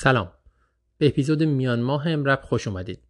سلام. 0.00 0.32
به 0.98 1.06
اپیزود 1.06 1.42
میان 1.42 1.80
ماه 1.80 2.08
امرب 2.08 2.40
خوش 2.42 2.68
اومدید. 2.68 3.02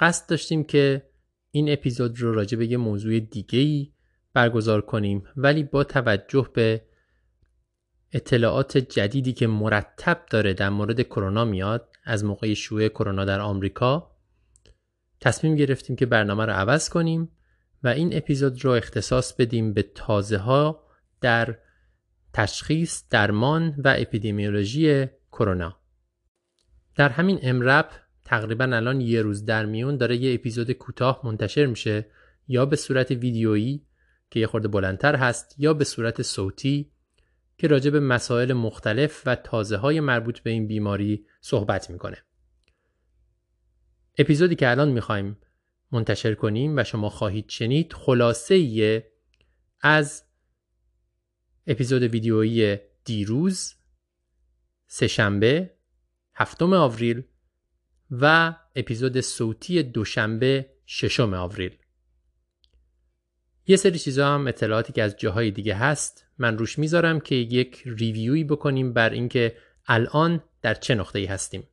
قصد 0.00 0.28
داشتیم 0.30 0.64
که 0.64 1.02
این 1.50 1.72
اپیزود 1.72 2.20
رو 2.20 2.34
راجع 2.34 2.58
به 2.58 2.66
یه 2.66 2.76
موضوع 2.76 3.20
دیگه 3.20 3.58
ای 3.58 3.92
برگزار 4.32 4.80
کنیم 4.80 5.24
ولی 5.36 5.62
با 5.62 5.84
توجه 5.84 6.50
به 6.54 6.82
اطلاعات 8.12 8.78
جدیدی 8.78 9.32
که 9.32 9.46
مرتب 9.46 10.22
داره 10.30 10.54
در 10.54 10.68
مورد 10.68 11.02
کرونا 11.02 11.44
میاد 11.44 11.88
از 12.04 12.24
موقع 12.24 12.54
شیوع 12.54 12.88
کرونا 12.88 13.24
در 13.24 13.40
آمریکا 13.40 14.16
تصمیم 15.20 15.56
گرفتیم 15.56 15.96
که 15.96 16.06
برنامه 16.06 16.44
رو 16.44 16.52
عوض 16.52 16.88
کنیم 16.88 17.28
و 17.82 17.88
این 17.88 18.16
اپیزود 18.16 18.64
رو 18.64 18.70
اختصاص 18.70 19.32
بدیم 19.32 19.72
به 19.72 19.82
تازه 19.82 20.38
ها 20.38 20.84
در 21.20 21.58
تشخیص، 22.32 23.02
درمان 23.10 23.74
و 23.84 23.94
اپیدمیولوژی 23.98 25.06
کرونا. 25.38 25.80
در 26.94 27.08
همین 27.08 27.38
امرب 27.42 27.90
تقریبا 28.24 28.64
الان 28.64 29.00
یه 29.00 29.22
روز 29.22 29.44
در 29.44 29.66
میون 29.66 29.96
داره 29.96 30.16
یه 30.16 30.34
اپیزود 30.34 30.72
کوتاه 30.72 31.20
منتشر 31.24 31.66
میشه 31.66 32.10
یا 32.48 32.66
به 32.66 32.76
صورت 32.76 33.10
ویدیویی 33.10 33.86
که 34.30 34.40
یه 34.40 34.46
خورده 34.46 34.68
بلندتر 34.68 35.16
هست 35.16 35.54
یا 35.58 35.74
به 35.74 35.84
صورت 35.84 36.22
صوتی 36.22 36.92
که 37.58 37.68
راجع 37.68 37.90
به 37.90 38.00
مسائل 38.00 38.52
مختلف 38.52 39.22
و 39.26 39.36
تازه 39.36 39.76
های 39.76 40.00
مربوط 40.00 40.38
به 40.38 40.50
این 40.50 40.66
بیماری 40.66 41.26
صحبت 41.40 41.90
می‌کنه. 41.90 42.16
اپیزودی 44.18 44.54
که 44.54 44.70
الان 44.70 44.88
می‌خوایم 44.88 45.38
منتشر 45.92 46.34
کنیم 46.34 46.76
و 46.76 46.84
شما 46.84 47.08
خواهید 47.08 47.48
شنید 47.48 47.92
خلاصه 47.92 49.04
از 49.80 50.24
اپیزود 51.66 52.02
ویدیویی 52.02 52.78
دیروز 53.04 53.74
سهشنبه 54.86 55.70
هفتم 56.34 56.72
آوریل 56.72 57.22
و 58.10 58.54
اپیزود 58.76 59.20
صوتی 59.20 59.82
دوشنبه 59.82 60.70
ششم 60.86 61.34
آوریل. 61.34 61.76
یه 63.66 63.76
سری 63.76 63.98
چیزا 63.98 64.34
هم 64.34 64.46
اطلاعاتی 64.46 64.92
که 64.92 65.02
از 65.02 65.16
جاهای 65.16 65.50
دیگه 65.50 65.74
هست 65.74 66.26
من 66.38 66.58
روش 66.58 66.78
می‌ذارم 66.78 67.20
که 67.20 67.34
یک 67.34 67.82
ریویوی 67.86 68.44
بکنیم 68.44 68.92
بر 68.92 69.10
اینکه 69.10 69.56
الان 69.86 70.42
در 70.62 70.74
چه 70.74 70.94
نقطه‌ای 70.94 71.24
هستیم. 71.24 71.68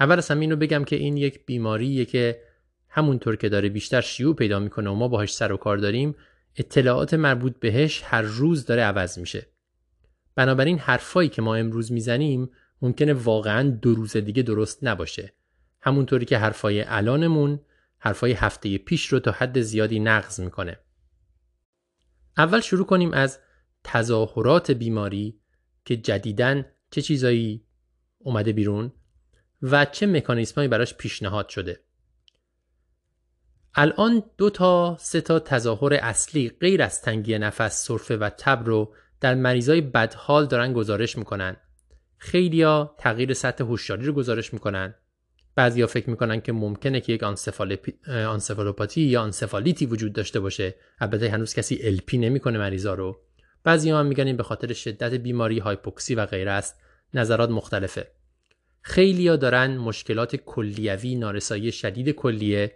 اول 0.00 0.18
از 0.18 0.30
همه 0.30 0.40
اینو 0.40 0.56
بگم 0.56 0.84
که 0.84 0.96
این 0.96 1.16
یک 1.16 1.46
بیماریه 1.46 2.04
که 2.04 2.42
همونطور 2.88 3.36
که 3.36 3.48
داره 3.48 3.68
بیشتر 3.68 4.00
شیوع 4.00 4.34
پیدا 4.34 4.58
می‌کنه 4.58 4.90
و 4.90 4.94
ما 4.94 5.08
باهاش 5.08 5.34
سر 5.34 5.52
و 5.52 5.56
کار 5.56 5.76
داریم 5.76 6.16
اطلاعات 6.56 7.14
مربوط 7.14 7.56
بهش 7.60 8.02
هر 8.04 8.22
روز 8.22 8.66
داره 8.66 8.82
عوض 8.82 9.18
میشه. 9.18 9.46
بنابراین 10.34 10.78
حرفایی 10.78 11.28
که 11.28 11.42
ما 11.42 11.54
امروز 11.54 11.92
می‌زنیم 11.92 12.50
ممکنه 12.82 13.12
واقعا 13.12 13.70
دو 13.70 13.94
روز 13.94 14.16
دیگه 14.16 14.42
درست 14.42 14.84
نباشه. 14.84 15.34
همونطوری 15.80 16.24
که 16.24 16.38
حرفای 16.38 16.82
الانمون 16.82 17.60
حرفای 17.98 18.32
هفته 18.32 18.78
پیش 18.78 19.06
رو 19.06 19.20
تا 19.20 19.30
حد 19.30 19.60
زیادی 19.60 20.00
نقض 20.00 20.40
می‌کنه. 20.40 20.78
اول 22.38 22.60
شروع 22.60 22.86
کنیم 22.86 23.12
از 23.12 23.38
تظاهرات 23.84 24.70
بیماری 24.70 25.40
که 25.84 25.96
جدیدن 25.96 26.64
چه 26.90 27.02
چیزایی 27.02 27.64
اومده 28.18 28.52
بیرون 28.52 28.92
و 29.62 29.84
چه 29.84 30.06
مکانیزمایی 30.06 30.68
براش 30.68 30.94
پیشنهاد 30.94 31.48
شده. 31.48 31.80
الان 33.74 34.22
دو 34.38 34.50
تا 34.50 34.96
سه 35.00 35.20
تا 35.20 35.38
تظاهر 35.38 35.94
اصلی 35.94 36.48
غیر 36.48 36.82
از 36.82 37.02
تنگی 37.02 37.38
نفس 37.38 37.86
سرفه 37.86 38.16
و 38.16 38.30
تب 38.38 38.62
رو 38.66 38.94
در 39.20 39.34
مریضای 39.34 39.80
بدحال 39.80 40.46
دارن 40.46 40.72
گزارش 40.72 41.18
می‌کنن. 41.18 41.56
خیلیا 42.18 42.94
تغییر 42.98 43.34
سطح 43.34 43.64
هوشیاری 43.64 44.04
رو 44.04 44.12
گزارش 44.12 44.52
می‌کنن. 44.52 44.94
بعضیا 45.54 45.86
فکر 45.86 46.10
می‌کنن 46.10 46.40
که 46.40 46.52
ممکنه 46.52 47.00
که 47.00 47.12
یک 47.12 47.22
آنسفالوپاتی 48.08 49.00
یا 49.00 49.22
آنسفالیتی 49.22 49.86
وجود 49.86 50.12
داشته 50.12 50.40
باشه. 50.40 50.74
البته 51.00 51.30
هنوز 51.30 51.54
کسی 51.54 51.78
الپی 51.82 52.18
نمی‌کنه 52.18 52.58
مریضا 52.58 52.94
رو. 52.94 53.20
بعضی 53.64 53.90
هم 53.90 54.06
میگن 54.06 54.26
این 54.26 54.36
به 54.36 54.42
خاطر 54.42 54.72
شدت 54.72 55.14
بیماری 55.14 55.58
hypoxy 55.58 56.14
و 56.14 56.26
غیره 56.26 56.50
است. 56.50 56.80
نظرات 57.14 57.50
مختلفه. 57.50 58.10
خیلیا 58.82 59.36
دارن 59.36 59.76
مشکلات 59.76 60.36
کلیوی 60.36 61.14
نارسایی 61.14 61.72
شدید 61.72 62.10
کلیه 62.10 62.72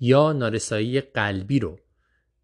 یا 0.00 0.32
نارسایی 0.32 1.00
قلبی 1.00 1.58
رو 1.58 1.78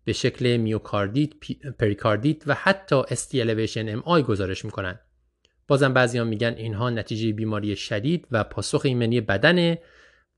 به 0.06 0.12
شکل 0.12 0.56
میوکاردیت، 0.56 1.30
پریکاردیت 1.78 2.42
و 2.48 2.54
حتی 2.54 3.02
ST 3.02 3.34
elevation 3.34 4.02
MI 4.02 4.20
گزارش 4.20 4.64
می‌کنن. 4.64 4.98
بازم 5.68 5.92
بعضی 5.92 6.20
میگن 6.20 6.54
اینها 6.56 6.90
نتیجه 6.90 7.32
بیماری 7.32 7.76
شدید 7.76 8.26
و 8.30 8.44
پاسخ 8.44 8.82
ایمنی 8.84 9.20
بدنه 9.20 9.78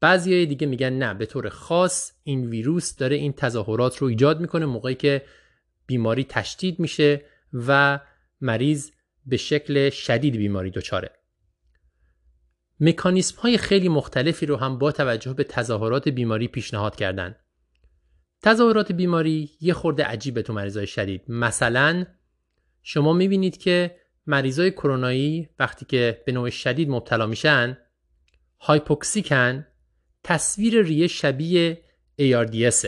بعضی 0.00 0.46
دیگه 0.46 0.66
میگن 0.66 0.92
نه 0.92 1.14
به 1.14 1.26
طور 1.26 1.48
خاص 1.48 2.12
این 2.24 2.46
ویروس 2.46 2.96
داره 2.96 3.16
این 3.16 3.32
تظاهرات 3.32 3.96
رو 3.96 4.06
ایجاد 4.06 4.40
می‌کنه 4.40 4.66
موقعی 4.66 4.94
که 4.94 5.22
بیماری 5.86 6.24
تشدید 6.24 6.78
میشه 6.78 7.24
و 7.52 8.00
مریض 8.40 8.90
به 9.26 9.36
شکل 9.36 9.90
شدید 9.90 10.36
بیماری 10.36 10.70
دچاره 10.70 11.10
مکانیسم 12.80 13.40
های 13.40 13.58
خیلی 13.58 13.88
مختلفی 13.88 14.46
رو 14.46 14.56
هم 14.56 14.78
با 14.78 14.92
توجه 14.92 15.32
به 15.32 15.44
تظاهرات 15.44 16.08
بیماری 16.08 16.48
پیشنهاد 16.48 16.96
کردن. 16.96 17.36
تظاهرات 18.42 18.92
بیماری 18.92 19.50
یه 19.60 19.74
خورده 19.74 20.04
عجیبه 20.04 20.42
تو 20.42 20.52
مریضای 20.52 20.86
شدید. 20.86 21.22
مثلا 21.28 22.06
شما 22.82 23.12
می‌بینید 23.12 23.56
که 23.56 23.96
مریضای 24.26 24.70
کرونایی 24.70 25.48
وقتی 25.58 25.84
که 25.84 26.22
به 26.26 26.32
نوع 26.32 26.50
شدید 26.50 26.90
مبتلا 26.90 27.26
میشن 27.26 27.78
هایپوکسیکن 28.60 29.66
تصویر 30.24 30.82
ریه 30.82 31.06
شبیه 31.06 31.82
ARDS 32.20 32.86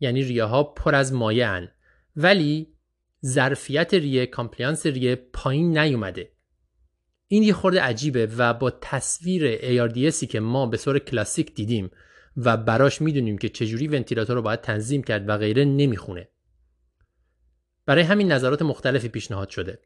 یعنی 0.00 0.22
ریه 0.22 0.44
ها 0.44 0.64
پر 0.64 0.94
از 0.94 1.12
مایه 1.12 1.46
هن. 1.46 1.68
ولی 2.16 2.76
ظرفیت 3.26 3.94
ریه 3.94 4.26
compliance 4.26 4.86
ریه 4.86 5.16
پایین 5.16 5.78
نیومده 5.78 6.32
این 7.28 7.42
یه 7.42 7.52
خورده 7.52 7.80
عجیبه 7.80 8.28
و 8.36 8.54
با 8.54 8.70
تصویر 8.70 9.56
ARDS 9.56 10.12
ی 10.12 10.26
که 10.26 10.40
ما 10.40 10.66
به 10.66 10.76
صورت 10.76 11.04
کلاسیک 11.04 11.54
دیدیم 11.54 11.90
و 12.36 12.56
براش 12.56 13.02
می‌دونیم 13.02 13.38
که 13.38 13.48
چجوری 13.48 13.88
ونتیلاتور 13.88 14.36
رو 14.36 14.42
باید 14.42 14.60
تنظیم 14.60 15.02
کرد 15.02 15.28
و 15.28 15.36
غیره 15.36 15.64
نمی‌خونه. 15.64 16.28
برای 17.86 18.02
همین 18.02 18.32
نظرات 18.32 18.62
مختلفی 18.62 19.08
پیشنهاد 19.08 19.48
شده. 19.48 19.78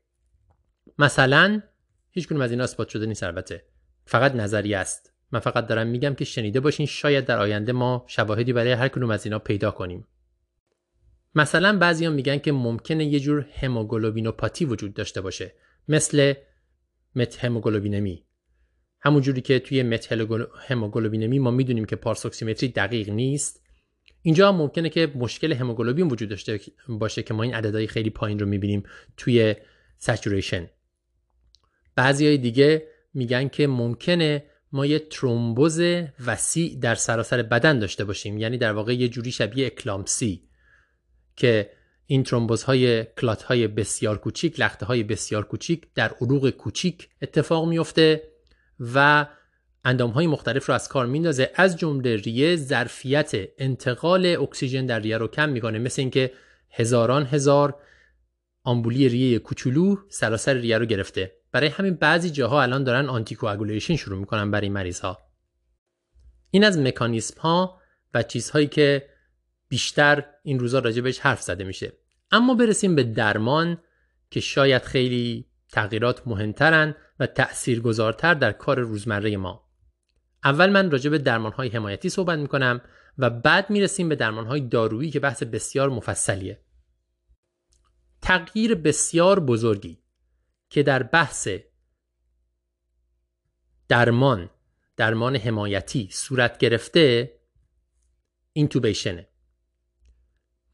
مثلا 0.98 1.62
هیچ 2.10 2.28
کدوم 2.28 2.42
از 2.42 2.50
اینا 2.50 2.64
اثبات 2.64 2.88
شده 2.88 3.06
نیست 3.06 3.22
البته. 3.22 3.64
فقط 4.04 4.34
نظریه 4.34 4.78
است. 4.78 5.12
من 5.32 5.40
فقط 5.40 5.66
دارم 5.66 5.86
میگم 5.86 6.14
که 6.14 6.24
شنیده 6.24 6.60
باشین 6.60 6.86
شاید 6.86 7.24
در 7.24 7.38
آینده 7.38 7.72
ما 7.72 8.04
شواهدی 8.06 8.52
برای 8.52 8.72
هر 8.72 8.88
کنون 8.88 9.10
از 9.10 9.24
اینا 9.24 9.38
پیدا 9.38 9.70
کنیم. 9.70 10.06
مثلا 11.34 11.78
بعضیا 11.78 12.10
میگن 12.10 12.38
که 12.38 12.52
ممکنه 12.52 13.04
یه 13.04 13.20
جور 13.20 13.46
هموگلوبینوپاتی 13.60 14.64
وجود 14.64 14.94
داشته 14.94 15.20
باشه 15.20 15.54
مثل 15.88 16.34
مت 17.14 17.44
هموگلوبینمی 17.44 18.24
همون 19.00 19.22
جوری 19.22 19.40
که 19.40 19.58
توی 19.58 19.82
مت 19.82 20.12
هموگلوبینمی 20.68 21.38
ما 21.38 21.50
می‌دونیم 21.50 21.84
که 21.84 21.96
پارسوکسیمتری 21.96 22.68
دقیق 22.68 23.08
نیست. 23.08 23.62
اینجا 24.22 24.48
هم 24.48 24.56
ممکنه 24.56 24.88
که 24.88 25.12
مشکل 25.14 25.52
هموگلوبین 25.52 26.08
وجود 26.08 26.28
داشته 26.28 26.60
باشه 26.88 27.22
که 27.22 27.34
ما 27.34 27.42
این 27.42 27.54
عددهای 27.54 27.86
خیلی 27.86 28.10
پایین 28.10 28.38
رو 28.38 28.46
می‌بینیم 28.46 28.82
توی 29.16 29.54
سچوریشن. 29.98 30.70
بعضی 31.96 32.26
های 32.26 32.38
دیگه 32.38 32.86
میگن 33.14 33.48
که 33.48 33.66
ممکنه 33.66 34.44
ما 34.72 34.86
یه 34.86 34.98
ترومبوز 34.98 35.80
وسیع 36.26 36.78
در 36.80 36.94
سراسر 36.94 37.42
بدن 37.42 37.78
داشته 37.78 38.04
باشیم. 38.04 38.38
یعنی 38.38 38.58
در 38.58 38.72
واقع 38.72 38.94
یه 38.94 39.08
جوری 39.08 39.32
شبیه 39.32 39.66
اکلامسی 39.66 40.48
که 41.36 41.70
این 42.06 42.22
ترومبوز 42.22 42.62
های 42.62 43.04
کلات 43.04 43.42
های 43.42 43.68
بسیار 43.68 44.18
کوچیک 44.18 44.60
لخته 44.60 44.86
های 44.86 45.02
بسیار 45.02 45.44
کوچیک 45.44 45.86
در 45.94 46.14
عروق 46.20 46.50
کوچیک 46.50 47.08
اتفاق 47.22 47.68
میفته 47.68 48.22
و 48.94 49.26
اندام 49.84 50.10
های 50.10 50.26
مختلف 50.26 50.66
رو 50.66 50.74
از 50.74 50.88
کار 50.88 51.06
میندازه. 51.06 51.50
از 51.54 51.76
جمله 51.76 52.16
ریه 52.16 52.56
ظرفیت 52.56 53.32
انتقال 53.58 54.26
اکسیژن 54.26 54.86
در 54.86 55.00
ریه 55.00 55.18
رو 55.18 55.28
کم 55.28 55.48
می‌کنه. 55.48 55.78
مثل 55.78 56.02
اینکه 56.02 56.32
هزاران 56.70 57.26
هزار 57.26 57.80
آمبولی 58.62 59.08
ریه 59.08 59.38
کوچولو 59.38 59.96
سراسر 60.08 60.54
ریه 60.54 60.78
رو 60.78 60.86
گرفته. 60.86 61.32
برای 61.52 61.68
همین 61.68 61.94
بعضی 61.94 62.30
جاها 62.30 62.62
الان 62.62 62.84
دارن 62.84 63.08
آنتیکواگولیشن 63.08 63.96
شروع 63.96 64.18
می‌کنن 64.18 64.50
برای 64.50 64.68
مریض 64.68 65.00
ها 65.00 65.18
این 66.50 66.64
از 66.64 66.78
مکانیسم 66.78 67.40
ها 67.40 67.80
و 68.14 68.22
چیزهایی 68.22 68.66
که 68.66 69.08
بیشتر 69.68 70.24
این 70.42 70.58
روزا 70.58 70.78
راجع 70.78 71.00
بهش 71.00 71.18
حرف 71.18 71.42
زده 71.42 71.64
میشه. 71.64 71.92
اما 72.30 72.54
برسیم 72.54 72.94
به 72.94 73.02
درمان 73.02 73.78
که 74.30 74.40
شاید 74.40 74.82
خیلی 74.82 75.49
تغییرات 75.72 76.28
مهمترن 76.28 76.94
و 77.20 77.26
تأثیرگذارتر 77.26 78.34
در 78.34 78.52
کار 78.52 78.80
روزمره 78.80 79.36
ما. 79.36 79.70
اول 80.44 80.70
من 80.70 80.90
راجع 80.90 81.10
به 81.10 81.18
درمانهای 81.18 81.68
حمایتی 81.68 82.08
صحبت 82.08 82.38
می‌کنم 82.38 82.80
و 83.18 83.30
بعد 83.30 83.70
می‌رسیم 83.70 84.08
به 84.08 84.16
درمانهای 84.16 84.60
دارویی 84.60 85.10
که 85.10 85.20
بحث 85.20 85.42
بسیار 85.42 85.88
مفصلیه. 85.88 86.60
تغییر 88.22 88.74
بسیار 88.74 89.40
بزرگی 89.40 90.02
که 90.68 90.82
در 90.82 91.02
بحث 91.02 91.48
درمان 93.88 94.50
درمان 94.96 95.36
حمایتی 95.36 96.08
صورت 96.12 96.58
گرفته 96.58 97.32
اینتوبیشنه. 98.52 99.28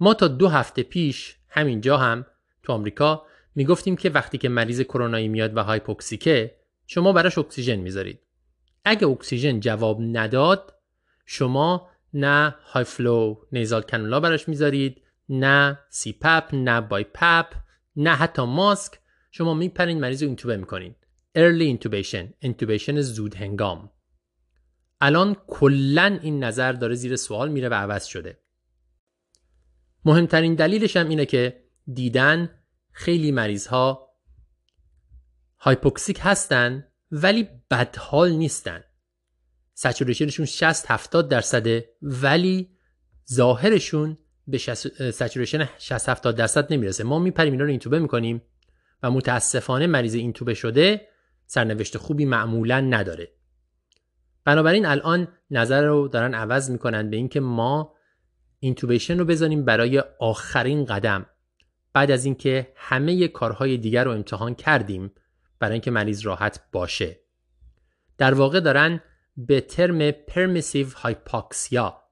ما 0.01 0.15
تا 0.15 0.29
دو 0.29 0.49
هفته 0.49 0.83
پیش 0.83 1.37
همینجا 1.49 1.99
هم 1.99 2.27
تو 2.63 2.73
آمریکا 2.73 3.27
می‌گفتیم 3.57 3.97
که 3.97 4.11
وقتی 4.11 4.39
که 4.39 4.49
مریض 4.49 4.81
کرونایی 4.81 5.29
میاد 5.29 5.57
و 5.57 5.63
هایپوکسیکه 5.63 6.57
شما 6.87 7.13
براش 7.13 7.39
اکسیژن 7.39 7.77
می‌ذارید. 7.77 8.21
اگه 8.85 9.07
اکسیژن 9.07 9.61
جواب 9.61 9.99
نداد 10.01 10.75
شما 11.27 11.91
نه 12.15 12.55
high 12.65 12.85
flow 12.85 13.37
nasal 13.53 13.83
cannula 13.83 14.21
براش 14.21 14.49
می‌ذارید 14.49 15.03
نه 15.29 15.79
CPAP 15.91 16.49
نه 16.53 16.81
BiPAP 16.81 17.47
نه 17.97 18.11
حتی 18.11 18.43
ماسک. 18.43 18.93
شما 19.31 19.55
میپرین 19.55 20.01
مریض 20.01 20.23
رو 20.23 20.29
intubate 20.29 20.57
می‌کنین. 20.57 20.95
Early 21.39 21.79
intubation 21.79 22.47
intubation 22.47 22.93
زود 22.93 23.35
هنگام. 23.35 23.91
الان 25.01 25.37
کلا 25.47 26.19
این 26.23 26.45
نظر 26.45 26.73
داره 26.73 26.95
زیر 26.95 27.17
سوال 27.17 27.49
میره 27.49 27.69
و 27.69 27.75
عوض 27.75 28.05
شده. 28.05 28.39
مهمترین 30.05 30.55
دلیلش 30.55 30.97
هم 30.97 31.09
اینه 31.09 31.27
که 31.27 31.65
دیدن 31.95 32.56
خیلی 32.99 33.33
مریض 33.33 33.67
ها 33.67 34.09
hypoxic 35.59 36.19
هستن 36.23 36.85
ولی 37.11 37.49
بدحال 37.71 38.31
نیستن. 38.31 38.85
saturation 39.75 40.26
شون 40.26 40.47
60 40.47 40.91
70 40.91 41.29
درصده 41.29 41.91
ولی 42.03 42.71
ظاهرشون 43.33 44.19
به 44.47 44.59
saturation 45.13 45.69
60 45.79 46.09
70 46.09 46.37
درصد 46.37 46.73
نمی‌رسه. 46.73 47.05
ما 47.05 47.19
میپریم 47.19 47.53
اینا 47.53 47.65
رو 47.65 47.71
intubate 47.71 47.99
می‌کنیم 47.99 48.43
و 49.03 49.11
متاسفانه 49.11 49.87
مریض 49.87 50.15
intubate 50.15 50.55
شده 50.55 51.09
سرنوشت 51.47 51.99
خوبی 51.99 52.25
معمولا 52.25 52.81
نداره. 52.81 53.33
بنابراین 54.45 54.87
الان 54.87 55.29
نظر 55.51 55.85
رو 55.85 56.09
دارن 56.09 56.35
عوض 56.35 56.71
می‌کنن 56.71 57.11
به 57.11 57.17
اینکه 57.17 57.41
ما 57.41 57.95
intubation 58.59 59.19
رو 59.19 59.25
بزنیم 59.25 59.65
برای 59.65 60.03
آخرین 60.21 60.85
قدم. 60.85 61.27
بعد 61.97 62.11
از 62.11 62.25
اینکه 62.25 62.73
همه 62.77 63.29
کارهای 63.29 63.77
دیگر 63.77 64.05
رو 64.05 64.11
امتحان 64.11 64.55
کردیم 64.55 65.13
برای 65.59 65.73
اینکه 65.73 65.91
مریض 65.91 66.27
راحت 66.27 66.61
باشه. 66.73 67.21
در 68.19 68.35
واقع 68.35 68.61
دارن 68.61 69.01
به 69.37 69.61
term 69.61 70.11
permissive 70.11 70.87
hypoxia 70.97 72.03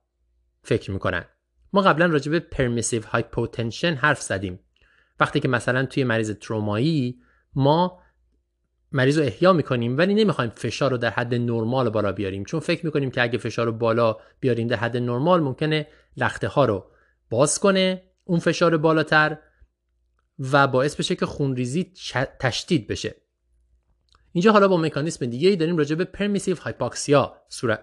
فکر 0.63 0.91
می‌کنن. 0.91 1.25
ما 1.73 1.81
قبلا 1.81 2.05
راجع 2.05 2.31
به 2.31 2.39
permissive 2.39 3.05
hypotension 3.05 3.93
حرف 3.93 4.21
زدیم. 4.21 4.59
وقتی 5.19 5.39
که 5.39 5.47
مثلا 5.47 5.85
توی 5.85 6.03
مریض 6.03 6.31
ترومایی 6.31 7.21
ما 7.55 7.99
مریض 8.91 9.17
رو 9.17 9.25
احیا 9.25 9.53
می‌کنیم 9.53 9.97
ولی 9.97 10.13
نمی‌خوایم 10.13 10.51
فشار 10.55 10.91
رو 10.91 10.97
در 10.97 11.09
حد 11.09 11.33
نرمال 11.33 11.89
بالا 11.89 12.11
بیاریم. 12.11 12.43
چون 12.43 12.59
فکر 12.59 12.85
می‌کنیم 12.85 13.11
که 13.11 13.21
اگه 13.21 13.37
فشار 13.37 13.65
رو 13.65 13.71
بالا 13.71 14.17
بیاریم 14.39 14.67
در 14.67 14.77
حد 14.77 14.97
نرمال 14.97 15.41
ممکنه 15.41 15.87
لخته 16.17 16.47
ها 16.47 16.65
رو 16.65 16.85
باز 17.29 17.59
کنه 17.59 18.03
اون 18.23 18.39
فشار 18.39 18.77
بالاتر. 18.77 19.37
و 20.39 20.67
باعث 20.67 20.95
بشه 20.95 21.15
که 21.15 21.25
خونریزی 21.25 21.91
تشدید 22.39 22.87
بشه. 22.87 23.15
اینجا 24.31 24.51
حالا 24.51 24.67
با 24.67 24.77
مکانیسم 24.77 25.25
دیگه 25.25 25.49
ای 25.49 25.55
داریم 25.55 25.77
راجع 25.77 25.95
به 25.95 26.05
permissive 26.05 26.55
hypoxia 26.55 27.35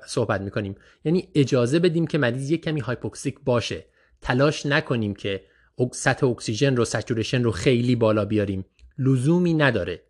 صحبت 0.06 0.40
می‌کنیم. 0.40 0.76
یعنی 1.04 1.28
اجازه 1.34 1.78
بدیم 1.78 2.06
که 2.06 2.19
مریض 2.19 2.50
یک 2.50 2.64
کمی 2.64 2.81
hypoxic 2.80 3.40
باشه. 3.44 3.87
تلاش 4.20 4.66
نکنیم 4.66 5.14
که 5.14 5.44
سطح 5.93 6.26
اکسیژن 6.26 6.76
رو 6.76 6.84
saturation 6.84 7.42
رو 7.43 7.50
خیلی 7.50 7.96
بالا 7.96 8.25
بیاریم. 8.25 8.64
لزومی 8.98 9.55
نداره. 9.55 10.02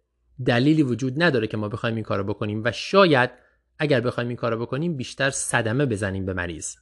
دلیلی 0.46 0.82
وجود 0.82 1.22
نداره 1.22 1.46
که 1.46 1.56
ما 1.56 1.68
بخوایم 1.68 1.94
این 1.94 2.04
کارو 2.04 2.24
بکنیم 2.24 2.62
و 2.64 2.72
شاید 2.72 3.30
اگر 3.78 4.00
بخوایم 4.00 4.28
این 4.28 4.36
کارو 4.36 4.66
بکنیم 4.66 4.96
بیشتر 4.96 5.30
صدمه 5.30 5.86
بزنیم 5.86 6.26
به 6.26 6.32
مریض. 6.32 6.74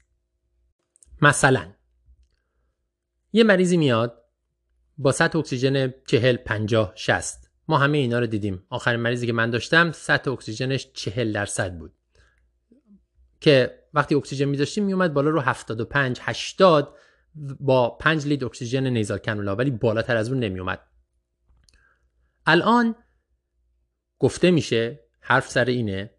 مثلا 1.23 1.73
یه 3.33 3.45
مریضی 3.45 3.77
میاد 3.77 4.20
با 5.01 5.13
سطح 5.13 5.39
اکسیژن 5.39 5.95
40 6.07 6.37
50 6.37 6.93
60 6.95 7.51
ما 7.69 7.79
همه 7.79 7.99
اینا 7.99 8.19
رو 8.19 8.27
دیدیم. 8.27 8.63
آخرین 8.71 9.01
مریضی 9.01 9.27
که 9.27 9.33
من 9.33 9.51
داشتم 9.51 9.93
سطح 9.93 10.31
اکسیژنش 10.31 10.89
40 10.95 11.33
درصد 11.33 11.79
بود. 11.79 11.93
که 13.41 13.79
وقتی 13.95 14.15
اکسیژن 14.15 14.45
میذاشتیم 14.45 14.85
میومد 14.85 15.15
بالا 15.15 15.31
رو 15.31 15.41
75 15.41 16.19
80 16.23 16.97
با 17.61 17.91
5 17.91 18.27
لیتر 18.27 18.47
اکسیژن 18.47 18.87
nasal 18.87 19.19
cannula 19.19 19.57
ولی 19.57 19.71
بالاتر 19.71 20.17
از 20.17 20.29
اون 20.29 20.39
نمیومد 20.39 20.81
الان 22.47 22.95
گفته 24.19 24.51
میشه 24.51 25.01
حرف 25.21 25.51
سر 25.51 25.65
اینه 25.65 26.11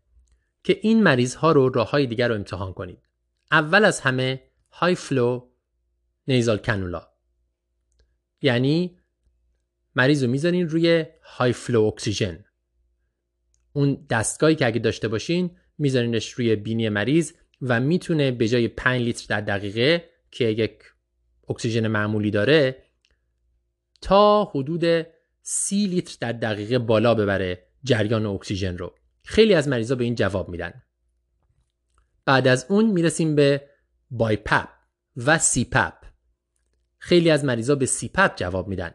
که 0.63 0.79
این 0.81 1.03
مریض 1.03 1.35
ها 1.35 1.51
رو 1.51 1.69
راه 1.69 1.89
های 1.89 2.05
دیگر 2.05 2.27
رو 2.27 2.35
امتحان 2.35 2.73
کنید. 2.73 2.99
اول 3.51 3.85
از 3.85 3.99
همه 3.99 4.43
high 4.71 4.95
flow 4.95 5.49
nasal 6.27 6.57
cannula 6.57 7.10
یعنی 8.41 8.99
مریض 9.95 10.23
رو 10.23 10.29
می‌ذارین 10.29 10.69
روی 10.69 11.05
high 11.23 11.53
flow 11.53 11.83
اکسیژن 11.83 12.45
اون 13.73 14.05
دستگاهی 14.09 14.55
که 14.55 14.65
اگه 14.65 14.79
داشته 14.79 15.07
باشین 15.07 15.57
میذارینش 15.77 16.31
روی 16.31 16.55
بینی 16.55 16.89
مریض 16.89 17.33
و 17.61 17.79
می‌تونه 17.79 18.31
به 18.31 18.47
جای 18.47 18.67
5 18.67 19.01
لیتر 19.01 19.25
در 19.29 19.41
دقیقه 19.41 20.09
که 20.31 20.45
یک 20.45 20.83
اکسیژن 21.49 21.87
معمولی 21.87 22.31
داره 22.31 22.83
تا 24.01 24.45
حدود 24.45 25.07
30 25.41 25.87
لیتر 25.87 26.15
در 26.17 26.31
دقیقه 26.31 26.79
بالا 26.79 27.15
ببره 27.15 27.67
جریان 27.83 28.25
اکسیژن 28.25 28.77
رو. 28.77 28.95
خیلی 29.23 29.53
از 29.53 29.67
مریضا 29.67 29.95
به 29.95 30.03
این 30.03 30.15
جواب 30.15 30.49
میدن. 30.49 30.83
بعد 32.25 32.47
از 32.47 32.65
اون 32.69 32.85
می‌رسیم 32.85 33.35
به 33.35 33.69
BiPAP 34.11 34.69
و 35.17 35.37
CPAP. 35.37 36.00
خیلی 37.03 37.29
از 37.29 37.45
مریضا 37.45 37.75
به 37.75 37.85
CPAP 37.85 38.35
جواب 38.35 38.67
میدن. 38.67 38.91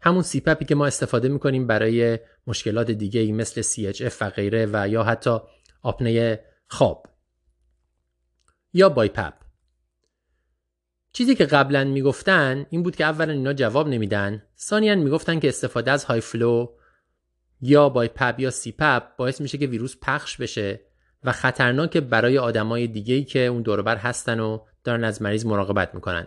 همون 0.00 0.22
CPAP 0.22 0.56
ی 0.56 0.64
که 0.64 0.74
ما 0.74 0.86
استفاده 0.86 1.28
می‌کنیم 1.28 1.66
برای 1.66 2.18
مشکلات 2.46 2.90
دیگه 2.90 3.20
ای 3.20 3.32
مثل 3.32 3.62
CHF 3.62 4.14
و 4.20 4.30
غیره 4.30 4.68
و 4.72 4.88
یا 4.88 5.02
حتی 5.02 5.38
آپنه 5.82 6.40
خواب 6.68 7.06
یا 8.72 8.88
BiPAP. 8.88 9.34
چیزی 11.12 11.34
که 11.34 11.44
قبلا 11.44 11.84
می‌گفتن 11.84 12.66
این 12.70 12.82
بود 12.82 12.96
که 12.96 13.04
اولا 13.04 13.32
اینا 13.32 13.52
جواب 13.52 13.88
نمیدن. 13.88 14.42
ثانیا 14.58 14.94
می‌گفتن 14.94 15.40
که 15.40 15.48
استفاده 15.48 15.90
از 15.90 16.04
high 16.04 16.20
flow 16.20 16.76
یا 17.60 17.88
BiPAP 17.88 18.40
یا 18.40 18.50
CPAP 18.50 19.16
باعث 19.16 19.40
میشه 19.40 19.58
که 19.58 19.66
ویروس 19.66 19.96
پخش 20.02 20.36
بشه 20.36 20.80
و 21.24 21.32
خطرناک 21.32 21.96
برای 21.96 22.38
آدمای 22.38 22.86
دیگه‌ای 22.86 23.24
که 23.24 23.46
اون 23.46 23.62
دوربر 23.62 23.96
هستن 23.96 24.40
و 24.40 24.58
دارن 24.84 25.04
از 25.04 25.22
مریض 25.22 25.46
مراقبت 25.46 25.94
می‌کنن. 25.94 26.26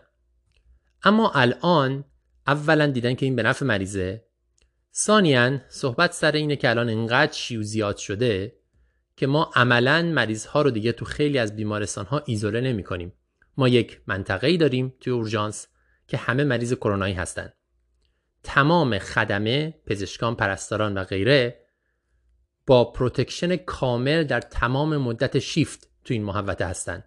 اما 1.04 1.32
الان 1.36 2.06
اولا 2.48 2.88
دیدن 2.88 3.13
که 3.13 3.25
این 3.25 3.36
به 3.36 3.44
نفع 3.44 3.66
مریضه 3.66 4.27
ثانیا 4.94 5.60
صحبت 5.70 6.13
سر 6.13 6.32
اینه 6.32 6.56
که 6.56 6.70
الان 6.70 6.89
انقدر 6.89 7.34
شیوع 7.34 7.63
زیاد 7.63 7.98
شده 7.98 8.58
که 9.16 9.27
ما 9.27 9.51
عملا 9.56 10.01
مریض 10.01 10.46
ها 10.46 10.62
رو 10.62 10.72
دیگه 10.72 10.92
تو 10.92 11.06
خیلی 11.06 11.38
از 11.38 11.56
بیمارستان 11.56 12.06
ها 12.06 12.24
ایزوله 12.25 12.62
نمی 12.62 12.84
کنیم. 12.84 13.13
ما 13.58 13.68
یک 13.68 14.01
منطقه 14.08 14.48
ای 14.48 14.58
داریم 14.58 14.94
توی 15.00 15.13
اورژانس 15.13 15.68
که 16.08 16.18
همه 16.18 16.44
مریض 16.44 16.74
کرونایی 16.74 17.13
هستن. 17.13 17.54
تمام 18.44 19.00
خدمه، 19.00 19.74
پزشکان، 19.86 20.36
پرستاران 20.36 20.98
و 20.98 21.04
غیره 21.04 21.60
با 22.68 22.92
protection 22.92 23.56
کامل 23.56 24.24
در 24.24 24.42
تمام 24.42 24.98
مدت 24.98 25.39
شیفت 25.39 25.89
تو 26.04 26.13
این 26.13 26.24
محوطه 26.24 26.66
هستن. 26.66 27.04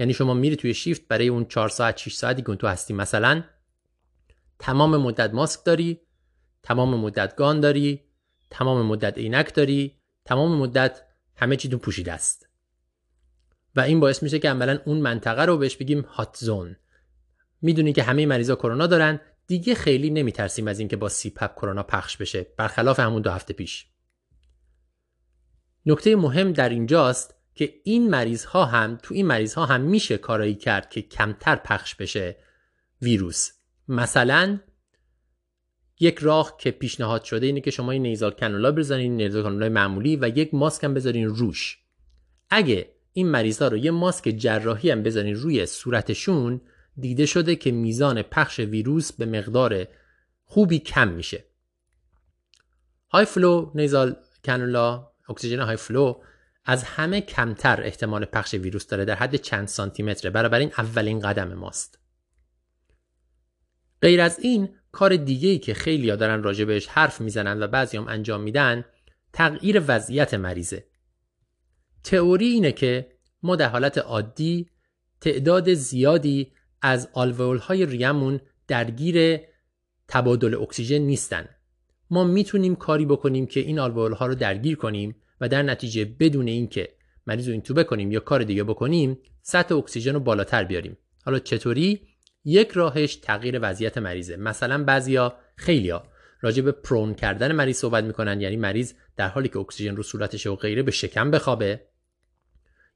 یعنی 0.00 0.14
شما 0.14 0.34
میری 0.34 0.56
توی 0.56 0.74
شیفت 0.74 1.08
برای 1.08 1.28
اون 1.28 1.44
4 1.44 1.68
ساعت 1.68 1.96
6 1.96 2.12
ساعتی 2.12 2.42
که 2.42 2.54
تو 2.54 2.66
هستی. 2.66 2.94
مثلا 2.94 3.44
تمام 4.58 4.96
مدت 4.96 5.34
ماسک 5.34 5.64
داری 5.64 6.00
تمام 6.62 7.00
مدت 7.00 7.36
گان 7.36 7.60
داری 7.60 8.04
تمام 8.50 8.86
مدت 8.86 9.18
عینک 9.18 9.54
داری 9.54 10.00
تمام 10.24 10.58
مدت 10.58 11.02
همه 11.36 11.56
چی 11.56 11.68
تو 11.68 11.78
پوشیده 11.78 12.12
است. 12.12 12.48
و 13.76 13.80
این 13.80 14.00
باعث 14.00 14.22
میشه 14.22 14.38
که 14.38 14.50
عملا 14.50 14.78
اون 14.84 15.00
منطقه 15.00 15.44
رو 15.44 15.58
بهش 15.58 15.76
بگیم 15.76 16.00
هات 16.00 16.36
زون 16.36 16.76
می‌دونی 17.62 17.92
که 17.92 18.02
همه 18.02 18.26
مریضا 18.26 18.54
کرونا 18.54 18.86
دارن. 18.86 19.20
دیگه 19.46 19.74
خیلی 19.74 20.10
نمیترسیم 20.10 20.68
از 20.68 20.78
اینکه 20.78 20.96
با 20.96 21.08
سیپپ 21.08 21.54
کرونا 21.54 21.82
پخش 21.82 22.16
بشه. 22.16 22.46
برخلاف 22.56 23.00
همون 23.00 23.22
دو 23.22 23.30
هفته 23.30 23.54
پیش. 23.54 23.86
نکته 25.86 26.16
مهم 26.16 26.52
در 26.52 26.68
اینجاست 26.68 27.39
که 27.60 27.74
این 27.84 28.10
مریض 28.10 28.44
ها 28.44 28.64
هم 28.64 28.98
تو 29.02 29.14
این 29.14 29.26
مریض 29.26 29.54
ها 29.54 29.66
هم 29.66 29.80
میشه 29.80 30.18
کارایی 30.18 30.54
کرد 30.54 30.90
که 30.90 31.02
کمتر 31.02 31.56
پخش 31.56 31.94
بشه 31.94 32.36
ویروس. 33.02 33.50
مثلا 33.88 34.60
یک 36.00 36.18
راه 36.18 36.56
که 36.58 36.70
پیشنهاد 36.70 37.24
شده 37.24 37.46
اینه 37.46 37.60
که 37.60 37.70
شما 37.70 37.92
این 37.92 38.02
nasal 38.02 38.30
cannula 38.30 38.72
بزنین 38.72 39.16
nasal 39.16 39.42
cannula 39.42 39.68
معمولی 39.68 40.16
و 40.16 40.28
یک 40.38 40.54
ماسک 40.54 40.84
هم 40.84 40.94
بذارین 40.94 41.28
روش. 41.28 41.78
اگه 42.50 42.92
این 43.12 43.28
مریضا 43.28 43.68
رو 43.68 43.76
یه 43.76 43.90
ماسک 43.90 44.28
جراحی 44.28 44.90
هم 44.90 45.02
بذارین 45.02 45.34
روی 45.34 45.66
صورتشون 45.66 46.60
دیده 46.96 47.26
شده 47.26 47.56
که 47.56 47.70
میزان 47.70 48.22
پخش 48.22 48.60
ویروس 48.60 49.12
به 49.12 49.26
مقدار 49.26 49.86
خوبی 50.44 50.78
کم 50.78 51.08
میشه. 51.08 51.44
high 53.10 53.24
flow 53.24 53.70
nasal 53.74 54.16
cannula 54.44 55.10
اکسیژن 55.28 55.60
high 55.60 55.76
flow 55.76 56.22
از 56.64 56.84
همه 56.84 57.20
کمتر 57.20 57.82
احتمال 57.82 58.24
پخش 58.24 58.54
ویروس 58.54 58.86
داره 58.86 59.04
در 59.04 59.14
حد 59.14 59.36
چند 59.36 59.68
سانتی 59.68 60.02
متره 60.02 60.54
این 60.58 60.72
اولین 60.78 61.20
قدم 61.20 61.54
ماست. 61.54 61.98
غیر 64.02 64.20
از 64.20 64.38
این 64.38 64.68
کار 64.92 65.16
دیگه 65.16 65.48
ای 65.48 65.58
که 65.58 65.74
خیلی 65.74 66.10
ها 66.10 66.16
دارن 66.16 66.42
راجع 66.42 66.80
حرف 66.88 67.20
می‌زنن 67.20 67.62
و 67.62 67.66
بعضی 67.66 67.96
هم 67.96 68.08
انجام 68.08 68.40
میدن 68.40 68.84
تغییر 69.32 69.82
وضعیت 69.86 70.34
مریضه. 70.34 70.86
تئوری 72.04 72.46
اینه 72.46 72.72
که 72.72 73.12
ما 73.42 73.56
در 73.56 73.68
حالت 73.68 73.98
عادی 73.98 74.70
تعداد 75.20 75.74
زیادی 75.74 76.52
از 76.82 77.08
آلوئول 77.12 77.58
های 77.58 77.86
ریمون 77.86 78.40
درگیر 78.68 79.40
تبادل 80.08 80.54
اکسیژن 80.54 80.98
نیستن. 80.98 81.48
ما 82.10 82.24
می‌تونیم 82.24 82.76
کاری 82.76 83.06
بکنیم 83.06 83.46
که 83.46 83.60
این 83.60 83.78
آلوئول 83.78 84.12
ها 84.12 84.26
رو 84.26 84.34
درگیر 84.34 84.76
کنیم 84.76 85.22
و 85.40 85.48
در 85.48 85.62
نتیجه 85.62 86.04
بدون 86.04 86.48
اینکه 86.48 86.88
مریض 87.26 87.46
رو 87.46 87.52
اینتوبه 87.52 87.84
کنیم 87.84 88.12
یا 88.12 88.20
کار 88.20 88.42
دیگه 88.42 88.64
بکنیم 88.64 89.18
سطح 89.42 89.74
اکسیژن 89.74 90.14
رو 90.14 90.20
بالاتر 90.20 90.64
بیاریم. 90.64 90.96
حالا 91.24 91.38
چطوری؟ 91.38 92.00
یک 92.44 92.70
راهش 92.70 93.16
تغییر 93.16 93.58
وضعیت 93.62 93.98
مریضه. 93.98 94.36
مثلا 94.36 94.84
بعضیا 94.84 95.36
خیلیا 95.56 96.04
راجع 96.40 96.62
به 96.62 96.72
پرون 96.72 97.14
کردن 97.14 97.52
مریض 97.52 97.76
صحبت 97.76 98.04
می‌کنن 98.04 98.40
یعنی 98.40 98.56
مریض 98.56 98.94
در 99.16 99.28
حالی 99.28 99.48
که 99.48 99.58
اکسیژن 99.58 99.96
رو 99.96 100.02
صورتش 100.02 100.46
و 100.46 100.56
غیره 100.56 100.82
به 100.82 100.90
شکم 100.90 101.30
بخوابه 101.30 101.80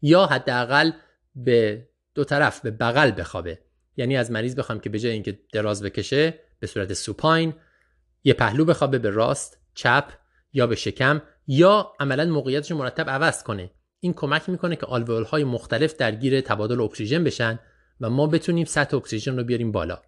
یا 0.03 0.27
حداقل 0.27 0.91
به 1.35 1.89
دو 2.15 2.25
طرف 2.25 2.61
به 2.61 2.71
بغل 2.71 3.11
بخوابه. 3.11 3.59
یعنی 3.97 4.17
از 4.17 4.31
مریض 4.31 4.57
بخوام 4.57 4.81
که 4.81 4.91
به 4.91 4.99
جای 4.99 5.13
اینکه 5.13 5.39
دراز 5.53 5.83
بکشه 5.83 6.35
به 6.61 6.67
صورت 6.67 6.93
سوپاین 6.93 7.55
یه 8.25 8.35
پهلو 8.35 8.65
بخوابه 8.65 8.99
به 8.99 9.11
راست 9.11 9.59
چپ 9.75 10.13
یا 10.53 10.67
به 10.67 10.75
شکم 10.75 11.23
یا 11.47 11.93
عملا 12.01 12.25
موقعیتش 12.25 12.73
مرتب 12.73 13.11
عوض 13.11 13.43
کنه. 13.43 13.71
این 14.01 14.13
کمک 14.13 14.49
می‌کنه 14.49 14.77
که 14.77 14.87
آلوئول 14.87 15.25
های 15.25 15.45
مختلف 15.45 15.97
درگیر 15.97 16.41
تبادل 16.41 16.81
اکسیژن 16.81 17.25
بشن 17.25 17.59
و 18.01 18.11
ما 18.11 18.27
بتونیم 18.27 18.65
سطح 18.65 18.97
اکسیژن 18.97 19.37
رو 19.37 19.45
بیاریم 19.45 19.73
بالا. 19.73 20.03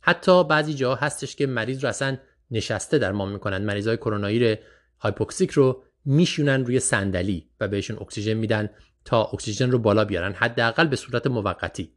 حتی 0.00 0.44
بعضی 0.44 0.74
جاها 0.74 0.94
هستش 0.94 1.36
که 1.36 1.46
مریض 1.46 1.84
رو 1.84 1.88
اصلا 1.88 2.16
نشسته 2.50 2.98
درمان 2.98 3.32
می‌کنن. 3.32 3.64
مریض 3.64 3.88
های 3.88 3.96
کرونایی 3.96 4.56
hypoxic 4.98 5.50
رو 5.50 5.84
می‌شونن 6.04 6.64
روی 6.64 6.80
صندلی 6.80 7.50
و 7.60 7.68
بهشون 7.68 7.98
اکسیژن 8.00 8.34
میدن 8.34 8.70
تا 9.04 9.24
اکسیژن 9.24 9.70
رو 9.70 9.78
بالا 9.78 10.04
بیارن 10.04 10.32
حداقل 10.32 10.86
به 10.86 10.96
صورت 10.96 11.26
موقتی. 11.26 11.92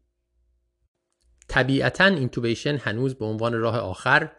طبیعتا 1.48 2.06
intubation 2.06 2.78
هنوز 2.78 3.16
به 3.16 3.26
عنوان 3.26 3.54
راه 3.54 3.78
آخر 3.78 4.32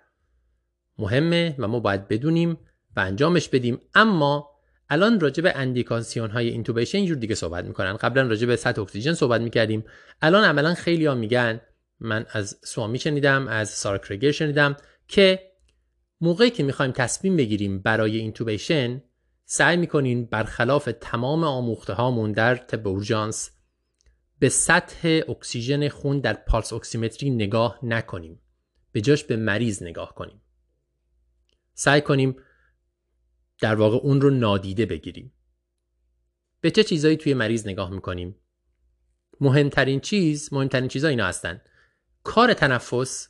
مهمه 0.99 1.55
و 1.59 1.69
ما 1.69 1.81
باید 1.81 2.09
بدونیم 2.09 2.59
و 2.97 3.01
انجامش 3.01 3.49
بدیم. 3.49 3.81
اما 3.95 4.51
الان 4.91 5.21
راجع 5.21 5.43
به 5.43 5.57
اندیکاسیون 5.57 6.31
های 6.31 6.49
intubation 6.49 6.99
اینجور 6.99 7.17
دیگه 7.17 7.35
صحبت 7.35 7.65
می‌کنن. 7.65 7.97
قبلا 7.97 8.29
راجع 8.29 8.47
به 8.47 8.57
سطح 8.57 8.83
اکسیژن 8.83 9.13
صحبت 9.13 9.41
می‌کردیم. 9.41 9.85
الان 10.23 10.45
عملا 10.45 10.75
خیلی 10.75 11.07
ها 11.07 11.15
میگن 11.15 11.61
من 12.01 12.27
از 12.31 12.59
سوامی 12.65 12.99
شنیدم 12.99 13.49
از 13.49 13.71
سارا 13.71 14.33
شنیدم 14.33 14.77
که 15.09 15.53
موقعی 16.21 16.51
که 16.51 16.63
می‌خوایم 16.63 16.93
تصمیم 16.93 17.37
بگیریم 17.37 17.79
برای 17.79 18.17
intubation 18.17 19.03
سعی 19.45 19.77
می‌کنین 19.77 20.27
برخلاف 20.27 20.89
تمام 21.01 21.45
آموخته 21.45 21.93
هامون 21.93 22.33
در 22.33 22.57
طب 22.57 22.89
اورژانس 22.89 23.51
به 24.39 24.49
سطح 24.49 25.21
اکسیژن 25.29 25.89
خون 25.89 26.21
در 26.21 26.35
pulse 26.35 26.73
oximetry 26.73 27.31
نگاه 27.31 27.79
نکنیم. 27.83 28.41
به 28.93 29.01
جاش 29.01 29.25
به 29.25 29.37
مریض 29.37 29.83
نگاه 29.83 30.15
کنیم. 30.15 30.43
سعی 31.75 32.01
کنیم 32.01 32.37
در 33.61 33.75
واقع 33.75 33.97
اون 33.97 34.21
رو 34.21 34.31
نادیده 34.31 34.87
بگیریم. 34.87 35.33
به 36.61 36.71
چه 36.71 36.85
چیزایی 36.85 37.17
توی 37.17 37.35
مریض 37.35 37.67
نگاه 37.67 37.91
می‌کنیم؟ 37.91 38.37
مهمترین 39.41 40.01
چیز 40.01 40.53
مهمترین 40.53 40.89
چیزا 40.89 41.09
اینا 41.09 41.27
هستن. 41.27 41.61
کار 42.23 42.55
تنفس 42.55 43.29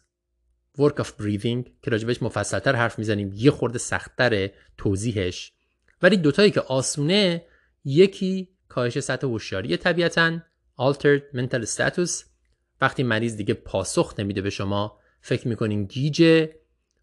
work 0.79 1.03
of 1.03 1.07
breathing 1.07 1.71
که 1.83 1.91
راجبش 1.91 2.23
مفصلتر 2.23 2.77
حرف 2.77 2.99
می‌زنیم 2.99 3.33
یه 3.35 3.51
خورده 3.51 3.79
سختتر 3.79 4.51
توضیحش. 4.79 5.53
ولی 6.03 6.17
دوتایی 6.17 6.51
که 6.51 6.61
آسونه 6.61 7.45
یکی 7.85 8.49
کاهش 8.69 9.01
سطح 9.01 9.27
هوشیاری 9.27 9.77
طبیعتا 9.77 10.39
altered 10.81 11.37
mental 11.37 11.67
status. 11.67 12.25
وقتی 12.81 13.03
مریض 13.03 13.37
دیگه 13.37 13.55
پاسخ 13.55 14.15
نمیده 14.19 14.43
به 14.43 14.51
شما 14.51 14.99
فکر 15.21 15.49
می‌کنین 15.49 15.85
گیجه 15.85 16.55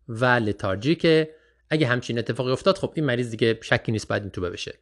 و 0.07 0.25
لتارژیکه 0.25 1.35
اگه 1.75 1.87
همچین 1.87 2.19
اتفاقی 2.19 2.51
افتاد 2.51 2.77
خب 2.77 2.93
این 2.95 3.05
مریض 3.05 3.31
دیگه 3.31 3.59
شکی 3.61 3.91
نیست 3.91 4.07
باید 4.07 4.21
این 4.21 4.31
تو 4.31 4.41
بشه. 4.41 4.79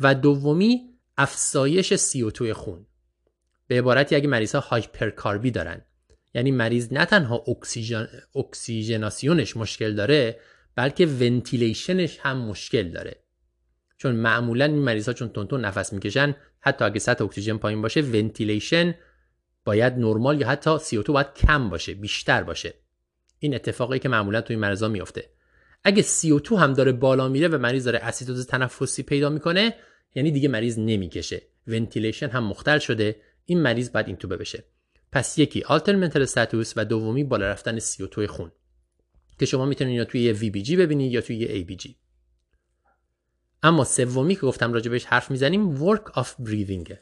و 0.00 0.14
دومی 0.14 0.92
افزایش 1.16 1.94
CO2 1.94 2.50
خون. 2.50 2.86
به 3.66 3.78
عبارتی 3.78 4.16
اگه 4.16 4.28
مریض 4.28 4.54
ها 4.54 4.60
هایپرکاربی 4.60 5.50
دارن 5.50 5.82
یعنی 6.34 6.50
مریض 6.50 6.92
نه 6.92 7.04
تنها 7.04 7.44
اکسیژن 7.48 8.08
اکسیژناسیونش 8.34 9.56
مشکل 9.56 9.94
داره 9.94 10.40
بلکه 10.74 11.06
ونتیلیشنش 11.06 12.18
هم 12.20 12.38
مشکل 12.38 12.88
داره. 12.88 13.22
چون 13.96 14.14
معمولا 14.14 14.64
این 14.64 14.78
مریض 14.78 15.08
ها 15.08 15.14
چون 15.14 15.28
تندتند 15.28 15.64
نفس 15.64 15.92
می‌کشن 15.92 16.36
حتی 16.60 16.84
اگه 16.84 16.98
سطح 16.98 17.24
اکسیژن 17.24 17.56
پایین 17.56 17.82
باشه 17.82 18.00
ventilation 18.00 18.94
باید 19.64 19.92
نرمال 19.98 20.40
یا 20.40 20.48
حتی 20.48 20.78
CO2 20.78 21.10
باید 21.10 21.34
کم 21.34 21.70
باشه 21.70 21.94
بیشتر 21.94 22.42
باشه. 22.42 22.74
این 23.38 23.54
اتفاقی 23.54 23.98
که 23.98 24.08
معمولا 24.08 24.40
توی 24.40 24.56
مریضا 24.56 24.88
میفته 24.88 25.30
اگه 25.84 26.02
CO2 26.02 26.52
هم 26.52 26.72
داره 26.72 26.92
بالا 26.92 27.28
میره 27.28 27.48
و 27.48 27.58
مریض 27.58 27.84
داره 27.84 27.98
اسیدوز 27.98 28.46
تنفسی 28.46 29.02
پیدا 29.02 29.28
می‌کنه 29.28 29.74
یعنی 30.14 30.30
دیگه 30.30 30.48
مریض 30.48 30.78
نمی‌کشه. 30.78 31.42
ventilation 31.66 32.28
هم 32.28 32.44
مختل 32.44 32.78
شده. 32.78 33.16
این 33.44 33.62
مریض 33.62 33.92
باید 33.92 34.06
اینتوبه 34.06 34.28
بشه. 34.28 34.64
پس 35.12 35.38
یکی 35.38 35.60
altered 35.60 35.90
mental 35.90 36.16
status 36.16 36.72
و 36.76 36.84
دومی 36.84 37.24
بالا 37.24 37.48
رفتن 37.48 37.78
CO2 37.78 38.26
خون. 38.26 38.52
که 39.38 39.46
شما 39.46 39.66
می‌تونید 39.66 39.96
یا 39.96 40.04
توی 40.04 40.34
VBG 40.34 40.70
ببینید 40.70 41.12
یا 41.12 41.20
توی 41.20 41.36
یه 41.36 41.64
ABG 41.64 41.90
اما 43.62 43.84
سومی 43.84 44.34
که 44.34 44.40
گفتم 44.40 44.72
راجبش 44.72 45.04
حرف 45.04 45.30
می‌زنیم 45.30 45.76
work 45.76 46.12
of 46.12 46.26
breathing. 46.44 46.94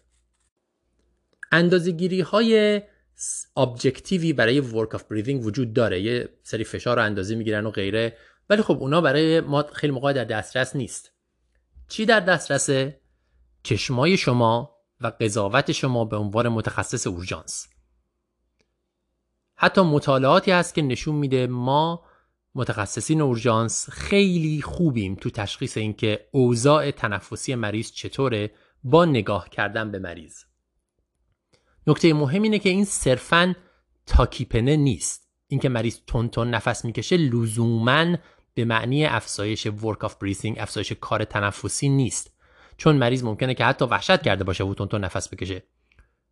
اندازه 1.52 2.22
های 2.24 2.82
ابجکتیوی 3.56 4.32
برای 4.32 4.62
work 4.62 4.96
of 4.96 5.00
breathing 5.00 5.44
وجود 5.44 5.72
داره. 5.72 6.00
یه 6.00 6.28
سری 6.42 6.64
فشار 6.64 6.96
رو 6.96 7.02
اندازه 7.02 7.34
می‌گیرن 7.34 7.66
و 7.66 7.70
غیره. 7.70 8.16
ولی 8.50 8.62
خب 8.62 8.78
اونا 8.80 9.00
برای 9.00 9.40
ما 9.40 9.62
خیلی 9.72 9.92
موقع 9.92 10.12
در 10.12 10.24
دسترس 10.24 10.76
نیست. 10.76 11.12
چی 11.88 12.06
در 12.06 12.20
دسترسه 12.20 13.00
چشمای 13.62 14.16
شما 14.16 14.76
و 15.00 15.12
قضاوت 15.20 15.72
شما 15.72 16.04
به 16.04 16.16
عنوان 16.16 16.48
متخصص 16.48 17.06
اورژانس. 17.06 17.68
حتی 19.54 19.80
مطالعاتی 19.80 20.50
هست 20.50 20.74
که 20.74 20.82
نشون 20.82 21.14
میده 21.14 21.46
ما 21.46 22.04
متخصصین 22.54 23.20
اورژانس 23.20 23.90
خیلی 23.90 24.62
خوبیم 24.62 25.14
تو 25.14 25.30
تشخیص 25.30 25.76
اینکه 25.76 26.28
اوضاع 26.32 26.90
تنفسی 26.90 27.54
مریض 27.54 27.92
چطوره 27.92 28.50
با 28.84 29.04
نگاه 29.04 29.48
کردن 29.48 29.90
به 29.90 29.98
مریض. 29.98 30.44
نکته 31.86 32.14
مهم 32.14 32.42
اینه 32.42 32.58
که 32.58 32.68
این 32.68 32.84
صرفا 32.84 33.54
تاکیپنه 34.06 34.76
نیست. 34.76 35.30
اینکه 35.46 35.68
مریض 35.68 35.98
تون 36.06 36.28
تون 36.28 36.50
نفس 36.50 36.84
می‌کشه 36.84 37.16
لزوما 37.16 38.16
به 38.60 38.66
معنی 38.66 39.06
افزایش 39.06 39.66
ورک 39.66 40.04
آف 40.04 40.14
بریثینگ 40.14 40.56
افزایش 40.58 40.92
کار 40.92 41.24
تنفسی 41.24 41.88
نیست. 41.88 42.32
چون 42.76 42.96
مریض 42.96 43.24
ممکنه 43.24 43.54
که 43.54 43.64
حتی 43.64 43.84
وحشت 43.84 44.22
کرده 44.22 44.44
باشه 44.44 44.64
و 44.64 44.74
تون 44.74 45.04
نفس 45.04 45.28
بکشه. 45.28 45.62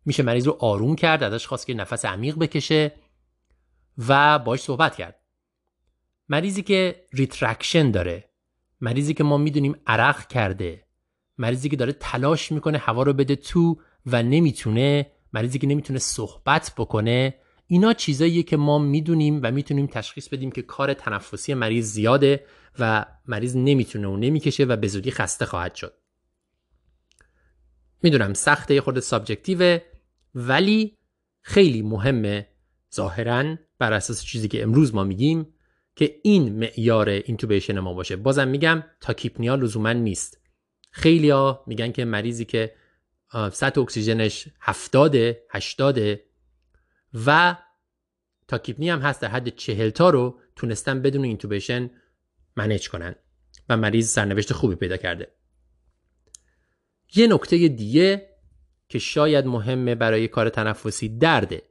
میشه 0.05 0.23
مریض 0.23 0.47
رو 0.47 0.57
آروم 0.59 0.95
کرد 0.95 1.23
ازش 1.23 1.47
خواست 1.47 1.67
که 1.67 1.73
نفس 1.73 2.05
عمیق 2.05 2.35
بکشه 2.35 2.91
و 4.07 4.39
باش 4.39 4.61
صحبت 4.61 4.95
کرد. 4.95 5.19
مریضی 6.29 6.61
که 6.61 7.05
retraction 7.13 7.91
داره 7.91 8.29
مریضی 8.81 9.13
که 9.13 9.23
ما 9.23 9.37
می‌دونیم 9.37 9.75
عرق 9.87 10.27
کرده 10.27 10.83
مریضی 11.37 11.69
که 11.69 11.75
داره 11.75 11.93
تلاش 11.93 12.51
می‌کنه 12.51 12.77
هوا 12.77 13.03
رو 13.03 13.13
بده 13.13 13.35
تو 13.35 13.81
و 14.05 14.23
نمی‌تونه 14.23 15.11
مریضی 15.33 15.59
که 15.59 15.67
نمی‌تونه 15.67 15.99
صحبت 15.99 16.73
بکنه 16.77 17.33
اینا 17.71 17.93
چیزاییه 17.93 18.43
که 18.43 18.57
ما 18.57 18.79
می‌دونیم 18.79 19.39
و 19.43 19.51
می‌تونیم 19.51 19.87
تشخیص 19.87 20.29
بدیم 20.29 20.51
که 20.51 20.61
کار 20.61 20.93
تنفسی 20.93 21.53
مریض 21.53 21.91
زیاده 21.91 22.45
و 22.79 23.05
مریض 23.27 23.55
نمی‌تونه 23.55 24.07
و 24.07 24.17
نمی‌کشه 24.17 24.63
و 24.63 24.75
به 24.75 24.87
زودی 24.87 25.11
خسته 25.11 25.45
خواهد 25.45 25.75
شد. 25.75 25.93
می‌دونم 28.03 28.33
سخته 28.33 28.73
یه 28.73 28.81
خورده 28.81 28.99
subjective 28.99 29.74
ه 29.74 29.81
ولی 30.35 30.97
خیلی 31.41 31.81
مهمه 31.81 32.47
ظاهرا 32.95 33.55
بر 33.79 33.93
اساس 33.93 34.23
چیزی 34.23 34.47
که 34.47 34.63
امروز 34.63 34.95
ما 34.95 35.03
میگیم 35.03 35.53
که 35.95 36.19
این 36.23 36.59
معیار 36.59 37.09
intubation 37.09 37.79
ما 37.79 37.93
باشه. 37.93 38.15
بازم 38.15 38.47
میگم 38.47 38.83
tachypnea 39.01 39.55
لزوما 39.55 39.93
نیست. 39.93 40.39
خیلیا 40.91 41.63
میگن 41.67 41.91
که 41.91 42.05
مریضی 42.05 42.45
که 42.45 42.75
سطح 43.51 43.81
اکسیژنش 43.81 44.47
70 44.61 45.15
80 45.49 46.19
و 47.25 47.55
تاکیپنی 48.47 48.89
هم 48.89 48.99
هست 48.99 49.21
در 49.21 49.27
حد 49.27 49.49
40 49.49 49.89
تا 49.89 50.09
رو 50.09 50.39
تونستن 50.55 51.01
بدون 51.01 51.23
intubation 51.23 51.89
manage 52.55 52.89
کنن 52.89 53.15
و 53.69 53.77
مریض 53.77 54.09
سرنوشت 54.09 54.53
خوبی 54.53 54.75
پیدا 54.75 54.97
کرده. 54.97 55.31
یه 57.15 57.27
نکته 57.27 57.67
دیگه 57.67 58.29
که 58.89 58.99
شاید 58.99 59.45
مهمه 59.45 59.95
برای 59.95 60.27
کار 60.27 60.49
تنفسی 60.49 61.17
درده. 61.17 61.63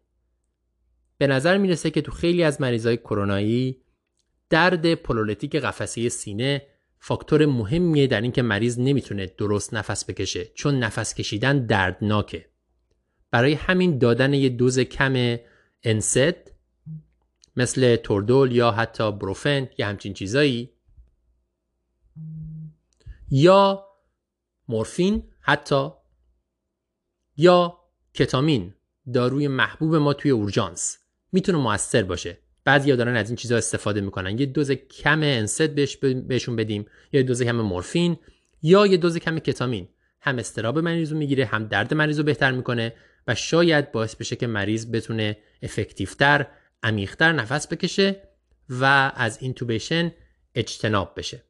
به 1.18 1.26
نظر 1.26 1.58
می‌رسه 1.58 1.90
که 1.90 2.02
تو 2.02 2.12
خیلی 2.12 2.42
از 2.42 2.60
مریضای 2.60 2.96
کرونایی 2.96 3.82
درد 4.50 4.94
پولولتیک 4.94 5.56
قفسه 5.56 6.08
سینه 6.08 6.66
فاکتور 6.98 7.46
مهمیه 7.46 8.06
در 8.06 8.20
اینکه 8.20 8.42
مریض 8.42 8.78
نمی‌تونه 8.78 9.26
درست 9.26 9.74
نفس 9.74 10.04
بکشه 10.04 10.44
چون 10.44 10.78
نفس 10.78 11.14
کشیدن 11.14 11.66
دردناکه. 11.66 12.46
برای 13.30 13.54
همین 13.54 13.98
دادن 13.98 14.34
یه 14.34 14.48
دوز 14.48 14.78
کم 14.78 15.36
انسد 15.82 16.36
مثل 17.56 17.96
توردول 17.96 18.52
یا 18.52 18.70
حتی 18.70 19.12
بروفن 19.12 19.68
یا 19.78 19.88
همچین 19.88 20.14
چیزایی. 20.14 20.70
یا 23.30 23.86
مورفین 24.68 25.22
حتی. 25.40 25.88
یا 27.36 27.78
کتامین 28.14 28.74
داروی 29.14 29.48
محبوب 29.48 29.94
ما 29.94 30.12
توی 30.12 30.30
اورژانس. 30.30 30.98
می‌تونه 31.32 31.58
موثر 31.58 32.02
باشه. 32.02 32.38
بعضیا 32.64 32.96
دارن 32.96 33.16
از 33.16 33.28
این 33.28 33.36
چیزها 33.36 33.58
استفاده 33.58 34.00
می‌کنن. 34.00 34.38
یه 34.38 34.46
دوز 34.46 34.70
کم 34.70 35.20
انسد 35.22 35.74
بهش 35.74 35.96
بهشون 35.96 36.56
بدیم. 36.56 36.86
یا 37.12 37.22
دوز 37.22 37.42
کم 37.42 37.56
مورفین 37.56 38.16
یا 38.62 38.86
یه 38.86 38.96
دوز 38.96 39.16
کم 39.16 39.38
کتامین. 39.38 39.88
هم 40.20 40.38
استراب 40.38 40.78
مریض 40.78 41.12
می‌گیره 41.12 41.44
هم 41.44 41.66
درد 41.66 41.94
مریض 41.94 42.18
رو 42.18 42.24
بهتر 42.24 42.52
می‌کنه. 42.52 42.94
و 43.28 43.34
شاید 43.34 43.92
باعث 43.92 44.16
بشه 44.16 44.36
که 44.36 44.46
مریض 44.46 44.90
بتونه 44.90 45.36
effective 45.62 46.31
تر 46.31 46.46
عمیقتر 46.82 47.32
نفس 47.32 47.72
بکشه 47.72 48.22
و 48.68 49.12
از 49.14 49.38
intubation 49.42 50.12
اجتناب 50.54 51.14
بشه. 51.16 51.44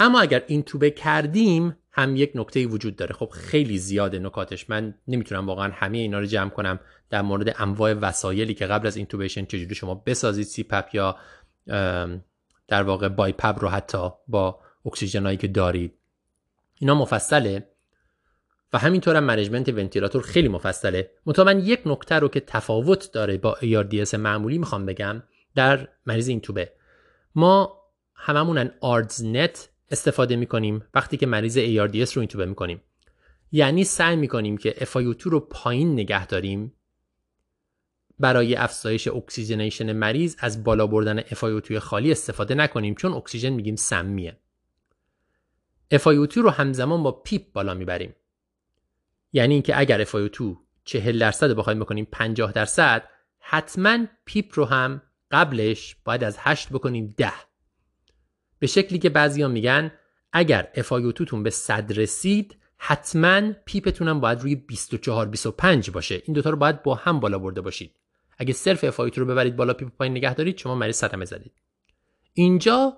اما 0.00 0.20
اگر 0.20 0.42
اینتوبه 0.46 0.90
کردیم 0.90 1.76
هم 1.92 2.16
یک 2.16 2.32
نکته 2.34 2.66
وجود 2.66 2.96
داره. 2.96 3.14
خب 3.14 3.28
خیلی 3.28 3.78
زیاده 3.78 4.18
نکاتش. 4.18 4.70
من 4.70 4.94
نمی‌تونم 5.08 5.46
واقعا 5.46 5.72
همه 5.72 5.98
اینا 5.98 6.18
رو 6.18 6.26
جمع 6.26 6.50
کنم 6.50 6.80
در 7.10 7.22
مورد 7.22 7.54
انواع 7.58 7.92
وسایلی 7.92 8.54
که 8.54 8.66
قبل 8.66 8.86
از 8.86 8.96
intubation 8.96 9.44
چجوری 9.44 9.74
شما 9.74 9.94
بسازید 9.94 10.46
CPAP 10.46 10.88
یا 10.92 11.16
در 12.68 12.82
واقع 12.82 13.08
BiPAP 13.08 13.58
رو 13.60 13.68
حتی 13.68 14.08
با 14.28 14.60
اکسیژنایی 14.86 15.36
که 15.36 15.48
دارید. 15.48 15.94
اینا 16.74 16.94
مفصله. 16.94 17.68
و 18.72 18.78
همینطور 18.78 19.16
هم 19.16 19.24
management 19.24 19.68
ونتیلاتور 19.68 20.22
خیلی 20.22 20.48
مفصله. 20.48 21.10
من 21.38 21.58
یک 21.58 21.80
نکته 21.86 22.14
رو 22.14 22.28
که 22.28 22.40
تفاوت 22.40 23.12
داره 23.12 23.38
با 23.38 23.56
ARDS 23.60 24.14
معمولی 24.14 24.58
می‌خوام 24.58 24.86
بگم 24.86 25.22
در 25.54 25.88
مریض 26.06 26.28
اینتوبه 26.28 26.72
ما 27.34 27.82
هممون 28.14 28.70
ARDSNet 28.80 29.68
استفاده 29.90 30.36
می‌کنیم 30.36 30.84
وقتی 30.94 31.16
که 31.16 31.26
مریض 31.26 31.58
ARDS 31.58 32.12
رو 32.12 32.20
اینتوبه 32.20 32.46
می‌کنیم. 32.46 32.82
یعنی 33.52 33.84
سعی 33.84 34.16
می‌کنیم 34.16 34.56
که 34.56 34.70
FiO2 34.70 35.22
رو 35.22 35.40
پایین 35.40 35.92
نگه 35.92 36.26
داریم 36.26 36.72
برای 38.18 38.54
افزایش 38.54 39.08
oxygenation 39.08 39.92
مریض 39.92 40.36
از 40.38 40.64
بالا 40.64 40.86
بردن 40.86 41.20
FiO2 41.20 41.72
خالی 41.74 42.12
استفاده 42.12 42.54
نکنیم 42.54 42.94
چون 42.94 43.12
اکسیژن 43.12 43.48
میگیم 43.50 43.76
سمیه. 43.76 44.36
FiO2 45.94 46.36
رو 46.36 46.50
همزمان 46.50 47.02
با 47.02 47.12
PEEP 47.12 47.52
بالا 47.52 47.74
می‌بریم. 47.74 48.14
یعنی 49.32 49.54
اینکه 49.54 49.80
اگر 49.80 50.04
FiO2 50.04 50.56
40 50.84 51.18
درصد 51.18 51.56
بخوایم 51.56 51.80
بکنیم 51.80 52.08
50 52.12 52.52
درصد 52.52 53.08
حتما 53.38 53.98
PEEP 54.24 54.52
رو 54.54 54.64
هم 54.64 55.02
قبلش 55.30 55.96
باید 56.04 56.24
از 56.24 56.36
8 56.40 56.68
بکنیم 56.68 57.14
10 57.16 57.32
به 58.58 58.66
شکلی 58.66 58.98
که 58.98 59.10
بعضیا 59.10 59.48
میگن 59.48 59.92
اگر 60.32 60.68
FiO2 60.74 61.12
تون 61.12 61.42
به 61.42 61.50
100 61.50 61.98
رسید 61.98 62.56
حتما 62.78 63.52
PEEP 63.52 63.84
تون 63.84 64.08
هم 64.08 64.20
باید 64.20 64.40
روی 64.40 64.54
24 64.54 65.26
25 65.26 65.90
باشه. 65.90 66.22
این 66.24 66.34
دوتا 66.34 66.50
رو 66.50 66.56
باید 66.56 66.82
با 66.82 66.94
هم 66.94 67.20
بالا 67.20 67.38
برده 67.38 67.60
باشید. 67.60 67.96
اگه 68.38 68.52
صرف 68.52 68.90
FiO2 68.90 69.18
رو 69.18 69.26
ببرید 69.26 69.56
بالا 69.56 69.74
PEEP 69.74 69.88
پایین 69.88 70.16
نگه 70.16 70.34
دارید 70.34 70.58
شما 70.58 70.74
مریض 70.74 70.96
صدمه 70.96 71.24
زدید. 71.24 71.52
اینجا 72.32 72.96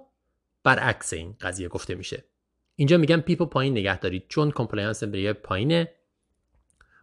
برعکس 0.65 1.13
این 1.13 1.37
قضیه 1.41 1.69
گفته 1.69 1.95
میشه. 1.95 2.25
اینجا 2.75 2.97
میگن 2.97 3.21
PEEP 3.21 3.43
پایین 3.43 3.73
نگه 3.73 3.99
دارید 3.99 4.25
چون 4.29 4.51
compliance 4.51 5.05
ریه 5.05 5.33
پایینه. 5.33 5.95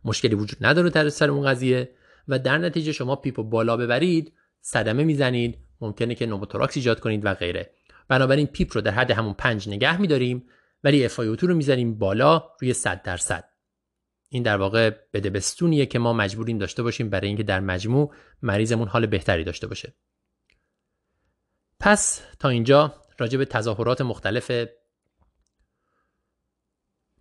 مشکلی 0.06 0.36
وجود 0.36 0.66
نداره 0.66 0.90
در 0.90 1.10
سر 1.10 1.32
اون 1.32 1.46
قضیه 1.46 1.90
و 2.28 2.40
در 2.40 2.58
نتیجه 2.58 2.92
شما 2.92 3.16
PEEP 3.16 3.36
بالا 3.36 3.78
ببرید 3.78 4.34
صدمه 4.62 5.04
می‌زنید 5.04 5.58
ممکنه 5.82 6.16
که 6.16 6.26
نوموتوراکس 6.26 6.78
ایجاد 6.78 7.00
کنید 7.00 7.26
و 7.26 7.34
غیره. 7.34 7.72
بنابراین 8.08 8.48
PEEP 8.48 8.72
رو 8.76 8.82
در 8.82 8.92
حد 8.92 9.12
همون 9.12 9.34
پنج 9.34 9.70
نگه 9.70 10.02
میداریم 10.02 10.48
ولی 10.84 11.10
FiO2 11.10 11.44
رو 11.44 11.56
می‌ذاریم 11.56 11.98
بالا 11.98 12.44
روی 12.62 12.74
100 12.74 13.02
درصد. 13.02 13.50
این 14.30 14.44
در 14.44 14.58
واقع 14.58 14.90
بده‌بستونیه 15.14 15.86
که 15.86 16.00
ما 16.00 16.14
مجبوریم 16.14 16.58
داشته 16.58 16.84
باشیم 16.84 17.10
برای 17.10 17.28
اینکه 17.28 17.44
در 17.44 17.60
مجموع 17.60 18.14
مریضمون 18.42 18.88
حال 18.88 19.06
بهتری 19.06 19.44
داشته 19.44 19.68
باشه. 19.68 19.94
پس 21.80 22.22
تا 22.40 22.50
اینجا 22.50 22.96
راجع 23.18 23.38
به 23.38 23.46
تظاهرات 23.46 24.02
مختلف 24.02 24.52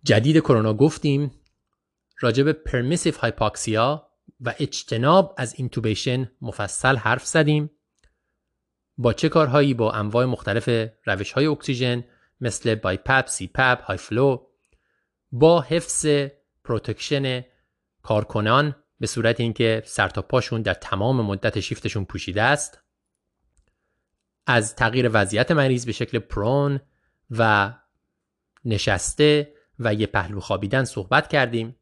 جدید 0.03 0.39
کرونا 0.39 0.73
گفتیم. 0.73 1.31
راجع 2.19 2.43
به 2.43 2.53
permissive 2.53 3.17
hypoxia 3.17 4.09
و 4.41 4.53
اجتناب 4.59 5.35
از 5.37 5.55
intubation 5.57 6.31
مفصل 6.41 6.95
حرف 6.95 7.25
زدیم. 7.25 7.71
با 8.97 9.13
چه 9.13 9.29
کارهایی؟ 9.29 9.73
با 9.73 9.91
انواع 9.91 10.25
مختلف 10.25 10.89
روش 11.05 11.31
های 11.31 11.45
اکسیژن 11.45 12.03
مثل 12.41 12.75
BiPAP، 12.75 13.27
CPAP، 13.27 13.81
high 13.81 13.97
flow 13.97 14.47
با 15.31 15.61
حفظ 15.61 16.05
protection 16.63 17.45
کارکنان 18.01 18.75
به 18.99 19.07
صورت 19.07 19.39
اینکه 19.39 19.83
سر 19.85 20.09
تا 20.09 20.21
پاشون 20.21 20.61
در 20.61 20.73
تمام 20.73 21.21
مدت 21.21 21.59
شیفتشون 21.59 22.05
پوشیده 22.05 22.41
است. 22.41 22.81
از 24.47 24.75
تغییر 24.75 25.09
وضعیت 25.13 25.51
مریض 25.51 25.85
به 25.85 25.91
شکل 25.91 26.19
prone 26.19 26.79
و 27.31 27.73
نشسته 28.65 29.53
و 29.79 29.93
یه 29.93 30.07
پهلو 30.07 30.39
خوابیدن 30.39 30.83
صحبت 30.83 31.27
کردیم. 31.27 31.75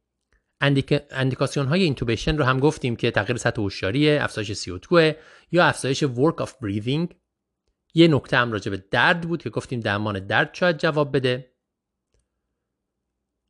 اندیکاسیون 1.11 1.65
های 1.65 1.83
intubation 1.83 2.37
رو 2.37 2.43
هم 2.43 2.59
گفتیم 2.59 2.95
که 2.95 3.11
تغییر 3.11 3.37
سطح 3.37 3.61
هوشیاری 3.61 4.09
افزایش 4.09 4.51
CO2 4.51 5.13
یا 5.51 5.65
افزایش 5.65 6.03
work 6.03 6.45
of 6.45 6.49
breathing. 6.49 7.07
یه 7.93 8.07
نکته 8.07 8.37
هم 8.37 8.51
راجع 8.51 8.71
به 8.71 8.83
درد 8.91 9.21
بود 9.21 9.43
که 9.43 9.49
گفتیم 9.49 9.79
درمان 9.79 10.19
درد 10.27 10.49
شاید 10.53 10.77
جواب 10.77 11.15
بده. 11.15 11.53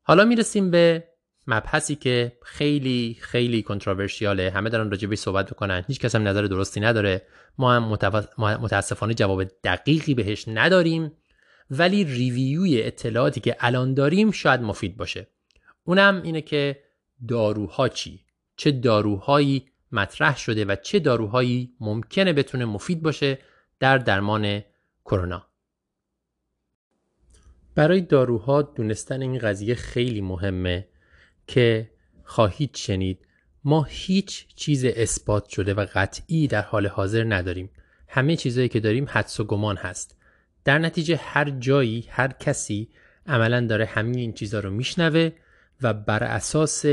حالا 0.02 0.26
می‌رسیم 0.26 0.72
به 0.72 1.08
مبحثی 1.48 1.96
که 1.96 2.38
خیلی 2.44 3.18
خیلی 3.22 3.62
کنتروورشیاله 3.62 4.52
همه 4.52 4.70
دارن 4.70 4.92
راجع 4.92 5.08
به 5.08 5.16
صحبت 5.16 5.50
بکنن 5.52 5.84
هیچ 5.88 6.00
کس 6.00 6.16
هم 6.16 6.28
نظر 6.28 6.42
درستی 6.42 6.80
نداره. 6.80 7.28
ما 7.58 7.74
هم 7.74 7.84
متاسفانه 8.40 9.14
جواب 9.14 9.44
دقیقی 9.44 10.14
بهش 10.14 10.48
نداریم. 10.48 11.12
ولی 11.70 12.04
ریویوی 12.04 12.84
اطلاعاتی 12.84 13.40
که 13.40 13.56
الان 13.60 13.94
داریم 13.94 14.32
شاید 14.32 14.62
مفید 14.62 14.98
باشه. 14.98 15.28
اونم 15.84 16.22
اینه 16.24 16.42
که 16.42 16.83
داروها 17.28 17.90
چی؟ 17.90 18.26
چه 18.56 18.72
داروهایی 18.72 19.66
مطرح 19.92 20.38
شده 20.38 20.66
و 20.66 20.76
چه 20.76 21.00
داروهایی 21.00 21.74
ممکنه 21.80 22.34
بتونه 22.34 22.66
مفید 22.66 23.02
باشه 23.02 23.38
در 23.80 23.98
درمان 23.98 24.62
کرونا؟ 25.06 25.48
برای 27.76 28.02
داروها 28.02 28.62
دونستن 28.62 29.22
این 29.22 29.38
قضیه 29.38 29.76
خیلی 29.76 30.22
مهمه 30.22 30.88
که 31.48 31.90
خواهید 32.24 32.76
شنید. 32.76 33.20
ما 33.64 33.84
هیچ 33.84 34.48
چیز 34.56 34.86
اثبات 34.86 35.50
شده 35.50 35.74
و 35.74 35.86
قطعی 35.94 36.48
در 36.48 36.62
حال 36.62 36.88
حاضر 36.88 37.24
نداریم. 37.24 37.70
همه 38.08 38.36
چیزهایی 38.36 38.70
که 38.70 38.80
داریم 38.80 39.06
حدس 39.10 39.40
و 39.40 39.44
گمان 39.44 39.78
هست. 39.78 40.18
در 40.66 40.80
نتیجه 40.80 41.16
هر 41.16 41.50
جایی 41.50 42.06
هر 42.10 42.28
کسی 42.28 42.90
عملا 43.28 43.68
داره 43.68 43.86
همین 43.86 44.18
این 44.20 44.34
چیزها 44.34 44.60
رو 44.60 44.70
میشنوه 44.70 45.32
و 45.84 45.94
بر 45.94 46.24
اساس 46.24 46.86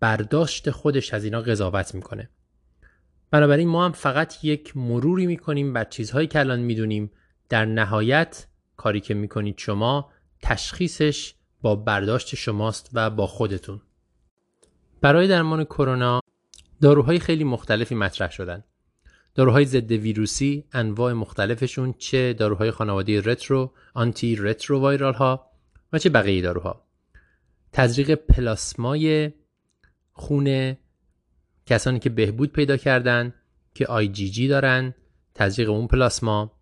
برداشت 0.00 0.70
خودش 0.70 1.14
از 1.14 1.24
اینا 1.24 1.40
قضاوت 1.40 1.94
می‌کنه. 1.94 2.30
بنابراین 3.30 3.68
ما 3.68 3.84
هم 3.84 3.92
فقط 3.92 4.44
یک 4.44 4.76
مروری 4.76 5.26
می‌کنیم 5.26 5.72
بر 5.72 5.84
چیزهایی 5.84 6.26
که 6.26 6.40
الان 6.40 6.60
می‌دونیم 6.60 7.10
در 7.48 7.64
نهایت 7.64 8.46
کاری 8.76 9.00
که 9.00 9.14
می‌کنید 9.14 9.58
شما 9.58 10.10
تشخیصش 10.42 11.34
با 11.62 11.76
برداشت 11.76 12.34
شماست 12.34 12.90
و 12.92 13.10
با 13.10 13.26
خودتون. 13.26 13.80
برای 15.00 15.28
درمان 15.28 15.64
کرونا 15.64 16.20
داروهای 16.80 17.18
خیلی 17.18 17.44
مختلفی 17.44 17.94
مطرح 17.94 18.30
شدن. 18.30 18.64
داروهای 19.34 19.64
ضد 19.64 19.92
ویروسی 19.92 20.64
انواع 20.72 21.12
مختلفشون 21.12 21.94
چه 21.98 22.32
داروهای 22.32 22.70
خانواده 22.70 23.20
رترو 23.20 23.72
آنتی 23.94 24.36
رترو 24.36 24.80
وایرال 24.80 25.14
ها 25.14 25.50
و 25.92 25.98
چه 25.98 26.10
بقیه 26.10 26.42
داروها. 26.42 26.89
تزریق 27.72 28.14
پلاسمای 28.14 29.32
خون 30.12 30.76
کسانی 31.66 31.98
که 31.98 32.10
بهبود 32.10 32.52
پیدا 32.52 32.76
کردن 32.76 33.34
که 33.74 33.86
آی 33.86 34.08
جی 34.08 34.30
جی 34.30 34.48
دارن 34.48 34.94
تزریق 35.34 35.70
اون 35.70 35.86
پلاسما 35.86 36.52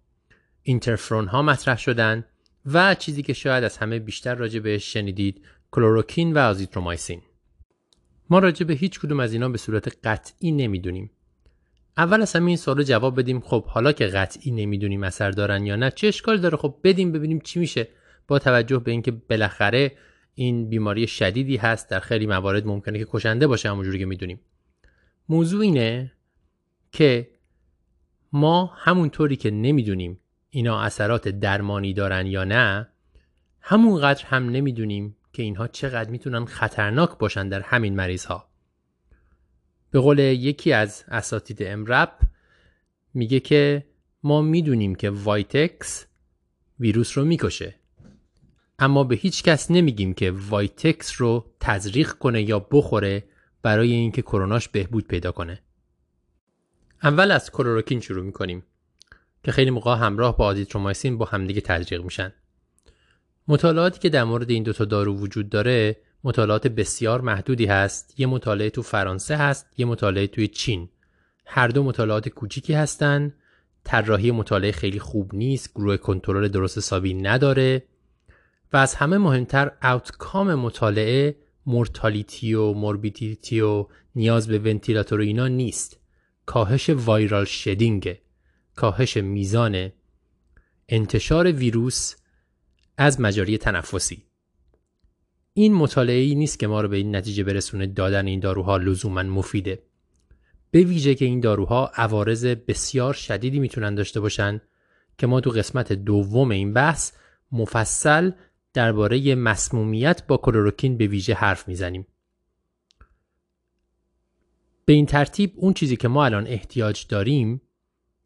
اینترفرون 0.63 1.27
ها 1.27 1.43
مطرح 1.43 1.79
شدن 1.79 2.25
و 2.67 2.95
چیزی 2.95 3.23
که 3.23 3.33
شاید 3.33 3.65
از 3.65 3.79
همه 3.79 3.99
بیشتر 3.99 4.35
راجع 4.35 4.61
بهش 4.61 4.93
شنیدید 4.93 5.43
کلوروکین 5.71 6.33
و 6.33 6.39
آزیترومایسین. 6.39 7.23
ما 8.31 8.39
راجع 8.39 8.67
به 8.67 8.75
هیچ 8.75 9.01
کدوم 9.01 9.21
از 9.21 9.33
اینا 9.33 9.49
به 9.49 9.59
صورت 9.59 10.07
قطعی 10.07 10.53
نمی‌دونیم. 10.53 11.11
اول 11.97 12.23
از 12.23 12.37
همه 12.37 12.47
این 12.47 12.57
سوالو 12.57 12.83
جواب 12.83 13.19
بدیم 13.19 13.41
خب 13.41 13.65
حالا 13.65 13.93
که 13.93 14.07
قطعی 14.07 14.51
نمی‌دونیم 14.51 15.03
اثر 15.03 15.31
دارن 15.31 15.67
یا 15.67 15.77
نه 15.77 15.91
چه 15.91 16.07
اشکال 16.07 16.39
داره؟ 16.39 16.57
خب 16.57 16.77
بدیم 16.85 17.13
ببینیم 17.13 17.41
چی 17.41 17.59
میشه. 17.61 17.89
با 18.29 18.39
توجه 18.39 18.79
به 18.79 18.91
اینکه 18.91 19.11
بالاخره 19.11 19.93
این 20.39 20.69
بیماری 20.69 21.07
شدیدی 21.07 21.57
هست 21.57 21.91
در 21.91 22.01
خیلی 22.01 22.27
موارد 22.27 22.67
ممکنه 22.67 22.99
که 22.99 23.07
کشنده 23.11 23.47
باشه 23.47 23.71
همونجوری 23.71 23.99
که 23.99 24.07
می‌دونیم. 24.07 24.41
موضوع 25.29 25.61
اینه 25.61 26.13
که 26.93 27.31
ما 28.33 28.73
همونطوری 28.77 29.37
که 29.37 29.51
نمی‌دونیم 29.51 30.21
اینا 30.51 30.81
اثرات 30.81 31.29
درمانی 31.29 31.95
دارن 31.95 32.27
یا 32.27 32.45
نه 32.45 32.89
همونقدر 33.61 34.25
هم 34.27 34.49
نمی‌دونیم 34.49 35.17
که 35.33 35.43
اینها 35.43 35.69
چقدر 35.69 36.11
می‌تونن 36.11 36.45
خطرناک 36.45 37.19
باشن 37.19 37.49
در 37.49 37.61
همین 37.61 37.97
مریض 37.97 38.25
ها 38.25 38.49
به 39.91 40.01
قول 40.01 40.19
یکی 40.19 40.73
از 40.73 41.05
اساتید 41.09 41.63
امرب 41.63 42.19
میگه 43.15 43.41
که 43.41 43.87
ما 44.23 44.43
می‌دونیم 44.43 44.95
که 44.95 45.11
وایتکس 45.11 46.07
ویروس 46.81 47.19
رو 47.19 47.25
می‌کشه. 47.25 47.78
اما 48.79 49.05
به 49.05 49.17
هیچ 49.17 49.43
کس 49.43 49.71
نمیگیم 49.71 50.15
که 50.15 50.31
وایتکس 50.31 51.21
رو 51.21 51.47
تزریق 51.61 52.13
کنه 52.13 52.43
یا 52.43 52.67
بخوره 52.71 53.25
برای 53.63 53.93
اینکه 53.93 54.23
کروناش 54.23 54.69
بهبود 54.69 55.09
پیدا 55.09 55.33
کنه. 55.33 55.63
اول 57.03 57.31
از 57.31 57.51
کلوروکین 57.51 58.01
شروع 58.01 58.25
می‌کنیم 58.25 58.63
که 59.45 59.53
خیلی 59.53 59.71
مواقع 59.71 59.97
همراه 59.97 60.37
با 60.37 60.45
آزیترومایسین 60.45 61.19
با 61.19 61.25
همدیگه 61.25 61.61
تزریق 61.61 62.03
میشن. 62.03 62.33
مطالعاتی 63.49 63.99
که 63.99 64.09
در 64.09 64.25
مورد 64.25 64.51
این 64.51 64.63
دوتا 64.63 64.85
دارو 64.85 65.17
وجود 65.17 65.49
داره 65.49 65.97
مطالعات 66.25 66.67
بسیار 66.67 67.21
محدودی 67.21 67.67
هست. 67.67 68.21
یه 68.21 68.27
مطالعه 68.27 68.71
تو 68.71 68.83
فرانسه 68.83 69.37
هست 69.37 69.67
یه 69.77 69.87
مطالعه 69.87 70.27
توی 70.27 70.49
چین. 70.49 70.89
هر 71.47 71.69
دو 71.69 71.83
مطالعات 71.83 72.29
کوچیکی 72.29 72.73
هستن. 72.73 73.35
طراحی 73.85 74.31
مطالعه 74.31 74.73
خیلی 74.73 74.99
خوب 74.99 75.35
نیست 75.35 75.75
گروه 75.75 75.97
کنترل 75.97 76.49
درست 76.49 76.79
حسابی 76.79 77.15
نداره. 77.15 77.83
و 78.73 78.77
از 78.77 78.95
همه 78.95 79.19
مهمتر 79.19 79.73
اوتکام 79.83 80.55
مطالعه 80.55 81.37
مورتالیتی 81.67 82.55
و 82.55 82.73
موربیدیتی 82.73 83.61
و 83.61 83.87
نیاز 84.15 84.49
به 84.49 84.59
ونتیلاتور 84.59 85.21
و 85.21 85.23
اینا 85.23 85.49
نیست. 85.49 86.01
کاهش 86.47 86.91
وایرال 86.91 87.45
شدینگ 87.45 88.19
کاهش 88.77 89.17
میزان 89.17 89.93
انتشار 90.89 91.53
ویروس 91.53 92.15
از 92.97 93.21
مجاری 93.21 93.59
تنفسی. 93.59 94.25
این 95.55 95.75
مطالعه 95.75 96.21
ای 96.21 96.35
نیست 96.35 96.59
که 96.59 96.67
ما 96.67 96.81
رو 96.81 96.89
به 96.89 96.97
این 96.97 97.17
نتیجه 97.17 97.45
برسونه 97.45 97.87
دادن 97.87 98.27
این 98.27 98.41
داروها 98.41 98.77
لزوما 98.77 99.23
مفیده. 99.23 99.83
به 100.71 100.81
ویژه 100.81 101.15
که 101.15 101.25
این 101.25 101.41
داروها 101.41 101.91
عوارض 101.95 102.45
بسیار 102.47 103.15
شدیدی 103.15 103.59
می‌تونن 103.59 103.95
داشته 103.95 104.21
باشن 104.21 104.61
که 105.19 105.27
ما 105.27 105.41
تو 105.41 105.51
قسمت 105.51 105.93
دوم 105.93 106.51
این 106.51 106.73
بحث 106.73 107.13
مفصل 107.53 108.31
درباره 108.79 109.35
مسمومیت 109.35 110.27
با 110.27 110.37
کلوروکین 110.37 110.97
به 110.97 111.07
ویژه 111.07 111.35
حرف 111.35 111.69
می‌زنیم. 111.69 112.07
به 114.85 114.93
این 114.93 115.07
ترتیب 115.07 115.53
اون 115.57 115.73
چیزی 115.73 115.97
که 115.97 116.09
ما 116.09 116.25
الان 116.25 116.47
احتیاج 116.47 117.07
داریم 117.07 117.63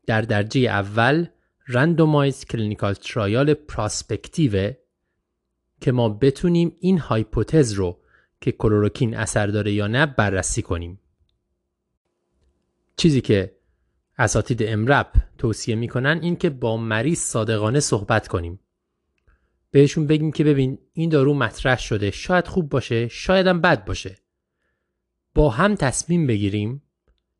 در 0.06 0.22
درجه 0.22 0.60
اول 0.60 1.26
randomized 1.68 2.44
clinical 2.44 2.94
trial 2.94 3.54
prospective 3.54 4.72
که 5.80 5.92
ما 5.92 6.08
بتونیم 6.08 6.76
این 6.80 6.98
hypothesis 6.98 7.72
رو 7.72 7.98
که 8.40 8.52
کلوروکین 8.52 9.16
اثر 9.16 9.46
داره 9.46 9.72
یا 9.72 9.86
نه 9.86 10.06
بررسی 10.06 10.62
کنیم. 10.62 11.00
چیزی 12.96 13.20
که 13.20 13.56
اساتید 14.18 14.62
امرب 14.62 15.12
توصیه 15.38 15.74
می‌کنن 15.74 16.18
این 16.22 16.36
که 16.36 16.50
با 16.50 16.76
مریض 16.76 17.18
صادقانه 17.18 17.80
صحبت 17.80 18.28
کنیم. 18.28 18.60
بهشون 19.72 20.06
بگیم 20.06 20.32
که 20.32 20.44
ببین 20.44 20.78
این 20.92 21.10
دارو 21.10 21.34
مطرح 21.34 21.78
شده 21.78 22.10
شاید 22.10 22.46
خوب 22.46 22.68
باشه 22.68 23.08
شاید 23.08 23.46
هم 23.46 23.60
بد 23.60 23.84
باشه. 23.84 24.16
با 25.34 25.50
هم 25.50 25.74
تصمیم 25.74 26.26
بگیریم 26.26 26.82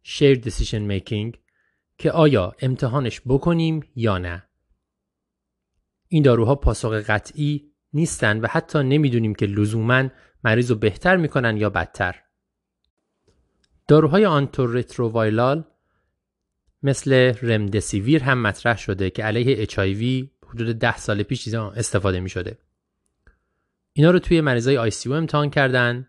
شیر 0.02 0.40
decision 0.40 1.00
making 1.00 1.38
که 1.98 2.10
آیا 2.10 2.52
امتحانش 2.60 3.20
بکنیم 3.26 3.80
یا 3.96 4.18
نه. 4.18 4.42
این 6.08 6.22
داروها 6.22 6.54
پاسخ 6.54 6.92
قطعی 6.92 7.72
نیستن 7.92 8.40
و 8.40 8.46
حتی 8.46 8.78
نمی‌دونیم 8.78 9.34
که 9.34 9.46
لزوما 9.46 10.08
مریض 10.44 10.70
رو 10.70 10.76
بهتر 10.76 11.16
می‌کنن 11.16 11.56
یا 11.56 11.70
بدتر. 11.70 12.22
داروهای 13.88 14.26
antiretroviral 14.26 15.64
مثل 16.82 17.34
رمدسیویر 17.42 18.22
هم 18.22 18.42
مطرح 18.42 18.78
شده 18.78 19.10
که 19.10 19.24
علیه 19.24 19.66
HIV 19.66 20.31
حدود 20.54 20.78
ده 20.78 20.96
سال 20.96 21.22
پیش 21.22 21.48
استفاده 21.54 22.20
می 22.20 22.28
شده. 22.28 22.58
اینا 23.92 24.10
رو 24.10 24.18
توی 24.18 24.40
مریضای 24.40 24.76
ICU 24.76 25.12
امتحان 25.12 25.50
کردن. 25.50 26.08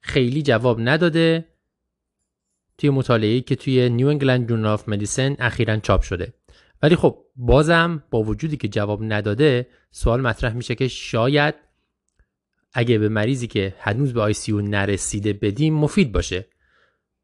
خیلی 0.00 0.42
جواب 0.42 0.80
نداده. 0.80 1.44
توی 2.78 2.90
مطالعه‌ای 2.90 3.40
که 3.40 3.56
توی 3.56 3.88
New 3.88 4.08
England 4.08 4.48
Journal 4.48 4.72
of 4.72 4.88
Medicine 4.88 5.36
اخیرا 5.38 5.76
چاپ 5.76 6.02
شده. 6.02 6.34
ولی 6.82 6.96
خب 6.96 7.24
بازم 7.36 8.02
با 8.10 8.22
وجودی 8.22 8.56
که 8.56 8.68
جواب 8.68 9.00
نداده 9.02 9.66
سوال 9.90 10.20
مطرح 10.20 10.52
میشه 10.52 10.74
که 10.74 10.88
شاید 10.88 11.54
اگه 12.72 12.98
به 12.98 13.08
مریضی 13.08 13.46
که 13.46 13.74
هنوز 13.78 14.12
به 14.12 14.20
آی 14.20 14.32
سی 14.32 14.52
نرسیده 14.52 15.32
بدیم 15.32 15.74
مفید 15.74 16.12
باشه. 16.12 16.46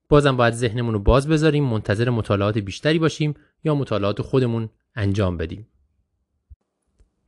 بازم 0.08 0.36
باید 0.36 0.54
ذهنمون 0.54 0.94
رو 0.94 1.00
باز 1.00 1.28
بذاریم 1.28 1.64
منتظر 1.64 2.10
مطالعات 2.10 2.58
بیشتری 2.58 2.98
باشیم 2.98 3.34
یا 3.64 3.74
مطالعات 3.74 4.22
خودمون 4.22 4.68
انجام 4.94 5.36
بدیم. 5.36 5.68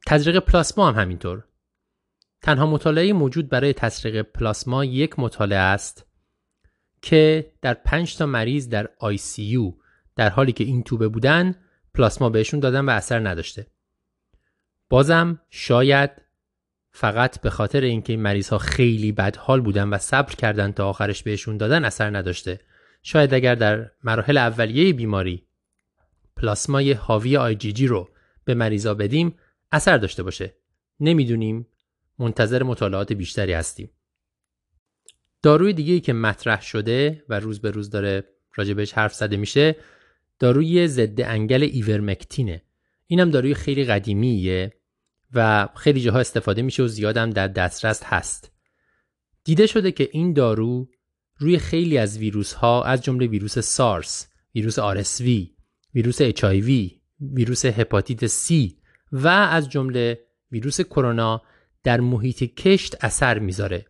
تزریق 0.07 0.39
پلاسما 0.39 0.89
هم 0.89 1.03
همینطور 1.03 1.45
تنها 2.43 2.67
مطالعه 2.67 3.13
موجود 3.13 3.49
برای 3.49 3.73
تزریق 3.73 4.23
پلاسما 4.23 4.85
یک 4.85 5.19
مطالعه 5.19 5.59
است 5.59 6.07
که 7.03 7.53
در 7.63 7.75
5 7.75 8.17
تا 8.17 8.27
مریض 8.27 8.69
در 8.69 8.91
ICU 9.01 9.75
در 10.17 10.29
حالی 10.31 10.53
که 10.53 10.65
این 10.65 10.83
توبه 10.83 11.09
بودن 11.09 11.55
پلاسما 11.95 12.29
بهشون 12.29 12.61
دادن 12.61 12.85
و 12.85 12.91
اثر 12.91 13.29
نداشته. 13.29 13.67
بازم 14.89 15.41
شاید 15.51 16.11
فقط 16.91 17.41
به 17.41 17.51
خاطر 17.51 17.81
اینکه 17.81 18.13
این 18.13 18.23
مریض 18.23 18.49
ها 18.49 18.59
خیلی 18.59 19.13
بد 19.13 19.37
حال 19.37 19.61
بودن 19.61 19.89
و 19.89 19.99
صبر 19.99 20.35
کردن 20.35 20.73
تا 20.73 20.89
آخرش 20.89 21.23
بهشون 21.23 21.57
دادن 21.57 21.85
اثر 21.85 22.17
نداشته. 22.17 22.61
شاید 23.03 23.35
اگر 23.35 23.55
در 23.55 23.91
مراحل 24.05 24.37
اولیه 24.37 24.93
بیماری 24.93 25.47
پلاسمای 26.37 26.93
حاوی 26.93 27.55
جی 27.55 27.87
رو 27.87 28.09
به 28.45 28.55
مریضا 28.55 28.95
بدیم 28.95 29.35
اثر 29.73 29.99
داشته 29.99 30.23
باشه. 30.23 30.55
نمی‌دونیم 31.01 31.67
منتظر 32.19 32.63
مطالعات 32.63 33.13
بیشتری 33.13 33.53
هستیم. 33.53 33.91
داروی 35.43 35.73
دیگه 35.73 36.01
که 36.01 36.13
مطرح 36.13 36.63
شده 36.63 37.25
و 37.29 37.41
روز 37.41 37.61
به 37.61 37.71
روز 37.71 37.91
داره 37.91 38.25
راجبش 38.55 38.93
حرف 38.93 39.15
زده 39.15 39.37
میشه 39.37 39.77
داروی 40.39 40.89
ضد 40.89 41.21
انگل 41.21 41.63
ایورمکتینه 41.63 42.63
اینم 43.07 43.31
داروی 43.31 43.55
خیلی 43.55 43.85
قدیمیه 43.85 44.73
و 45.33 45.69
خیلی 45.77 46.01
جاها 46.01 46.19
استفاده 46.21 46.63
میشه 46.63 46.83
و 46.83 46.89
زیادم 46.89 47.31
در 47.31 47.49
دسترس 47.49 48.03
هست 48.05 48.53
دیده 49.45 49.67
شده 49.67 49.93
که 49.93 50.09
این 50.13 50.33
دارو 50.33 50.89
روی 51.39 51.59
خیلی 51.59 51.99
از 51.99 52.19
ویروس 52.19 52.53
ها 52.53 52.83
از 52.83 53.03
جمله 53.03 53.27
ویروس 53.27 53.59
سارس، 53.59 54.29
ویروس 54.55 54.79
RSV، 54.81 55.29
ویروس 55.95 56.23
HIV، 56.23 56.93
ویروس 57.21 57.65
هپاتیت 57.65 58.27
C 58.27 58.53
و 59.13 59.29
از 59.29 59.69
جمله 59.69 60.21
ویروس 60.53 60.81
کرونا 60.81 61.43
در 61.83 62.01
محیط 62.01 62.55
کشت 62.55 63.05
اثر 63.05 63.39
می‌ذاره 63.39 63.87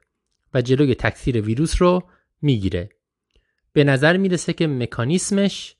و 0.54 0.62
جلوی 0.62 0.94
تکثیر 0.94 1.40
ویروس 1.40 1.82
رو 1.82 2.02
می‌گیره. 2.42 2.88
به 3.72 3.84
نظر 3.84 4.16
می‌رسه 4.16 4.52
که 4.52 4.66
مکانیسمش 4.66 5.76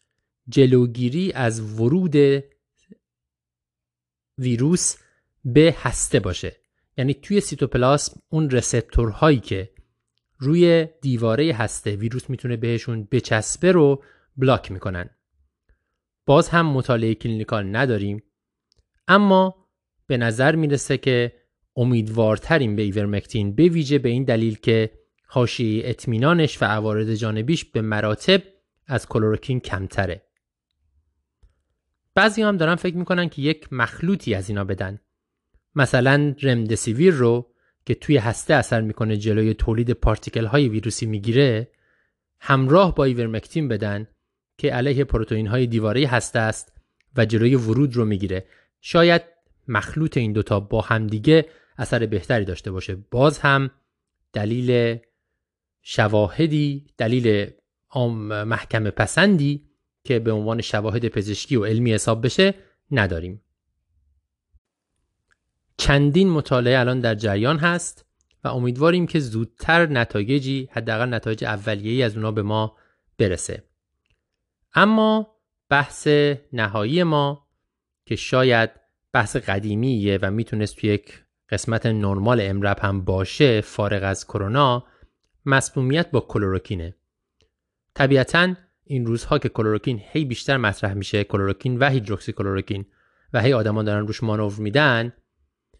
جلوگیری 0.48 1.32
از 1.32 1.80
ورود 1.80 2.44
ویروس 4.38 4.96
به 5.44 5.74
هسته 5.78 6.20
باشه 6.20 6.56
یعنی 6.96 7.14
توی 7.14 7.40
سیتوپلاسم 7.40 8.22
اون 8.28 8.50
رسپتورهایی 8.50 9.40
که 9.40 9.70
روی 10.38 10.88
دیواره 11.00 11.54
هسته 11.54 11.96
ویروس 11.96 12.30
می‌تونه 12.30 12.56
بهشون 12.56 13.08
بچسبه 13.10 13.72
رو 13.72 14.02
بلاک 14.36 14.72
می‌کنن 14.72 15.10
باز 16.26 16.48
هم 16.48 16.66
مطالعه 16.66 17.14
clinical 17.14 17.76
نداریم 17.76 18.22
اما 19.08 19.68
به 20.06 20.16
نظر 20.16 20.56
می‌رسه 20.56 20.98
که 20.98 21.32
امیدوارتریم 21.76 22.76
به 22.76 22.82
ایورمکتین 22.82 23.54
به 23.54 23.62
ویژه 23.62 23.98
به 23.98 24.08
این 24.08 24.24
دلیل 24.24 24.58
که 24.58 24.90
حاشیه 25.26 25.82
اطمینانش 25.88 26.62
و 26.62 26.64
عوارض 26.64 27.10
جانبیش 27.10 27.64
به 27.64 27.80
مراتب 27.80 28.42
از 28.86 29.06
کلوروکین 29.06 29.60
کمتره. 29.60 30.22
بعضی 32.14 32.42
هم 32.42 32.56
دارن 32.56 32.74
فکر 32.74 32.96
می‌کنن 32.96 33.28
که 33.28 33.42
یک 33.42 33.72
مخلوطی 33.72 34.34
از 34.34 34.48
اینا 34.48 34.64
بدن. 34.64 35.00
مثلا 35.74 36.34
رمدسیویر 36.42 37.14
رو 37.14 37.52
که 37.86 37.94
توی 37.94 38.16
هسته 38.16 38.54
اثر 38.54 38.80
می‌کنه 38.80 39.16
جلوی 39.16 39.54
تولید 39.54 39.90
particle 39.90 40.44
های 40.44 40.68
ویروسی 40.68 41.06
می‌گیره 41.06 41.70
همراه 42.40 42.94
با 42.94 43.04
ایورمکتین 43.04 43.68
بدن 43.68 44.08
که 44.58 44.72
علیه 44.72 45.04
پروتئین 45.04 45.46
های 45.46 45.66
دیواره 45.66 46.06
هسته 46.06 46.38
است 46.38 46.72
و 47.16 47.24
جلوی 47.24 47.54
ورود 47.54 47.96
رو 47.96 48.04
می‌گیره 48.04 48.44
شاید 48.80 49.22
مخلوط 49.68 50.16
این 50.16 50.32
دوتا 50.32 50.60
با 50.60 50.80
همدیگه 50.80 51.48
اثر 51.78 52.06
بهتری 52.06 52.44
داشته 52.44 52.70
باشه. 52.70 52.96
باز 53.10 53.38
هم 53.38 53.70
دلیل 54.32 54.98
شواهدی 55.82 56.86
دلیل 56.98 57.50
محکم 58.44 58.90
پسندی 58.90 59.68
که 60.04 60.18
به 60.18 60.32
عنوان 60.32 60.60
شواهد 60.60 61.08
پزشکی 61.08 61.56
و 61.56 61.64
علمی 61.64 61.92
حساب 61.92 62.24
بشه 62.24 62.54
نداریم. 62.90 63.42
چندین 65.76 66.30
مطالعه 66.30 66.78
الان 66.78 67.00
در 67.00 67.14
جریان 67.14 67.58
هست 67.58 68.04
و 68.44 68.48
امیدواریم 68.48 69.06
که 69.06 69.20
زودتر 69.20 69.86
نتایجی 69.86 70.68
حداقل 70.72 71.14
نتایج 71.14 71.44
اولیه‌ای 71.44 72.02
از 72.02 72.16
اونا 72.16 72.32
به 72.32 72.42
ما 72.42 72.76
برسه. 73.18 73.64
اما 74.74 75.36
بحث 75.68 76.08
نهایی 76.52 77.02
ما 77.02 77.47
که 78.08 78.16
شاید 78.16 78.70
بحث 79.12 79.36
قدیمیه 79.36 80.18
و 80.22 80.30
می‌تونست 80.30 80.76
توی 80.76 80.90
یک 80.90 81.24
قسمت 81.48 81.86
نرمال 81.86 82.40
امرب 82.40 82.78
هم 82.80 83.04
باشه 83.04 83.60
فارغ 83.60 84.02
از 84.04 84.26
کرونا 84.26 84.86
مسمومیت 85.44 86.10
با 86.10 86.20
کلوروکینه. 86.20 86.94
طبیعتا 87.94 88.54
این 88.84 89.06
روزها 89.06 89.38
که 89.38 89.48
کلوروکین 89.48 90.00
هی 90.04 90.24
بیشتر 90.24 90.56
مطرح 90.56 90.94
میشه 90.94 91.24
کلوروکین 91.24 91.78
و 91.78 91.88
هیدروکسی 91.88 92.32
کلوروکین 92.32 92.86
و 93.32 93.42
هی 93.42 93.52
آدمان 93.52 93.84
دارن 93.84 94.06
روش 94.06 94.22
مانور 94.22 94.52
میدن 94.58 95.12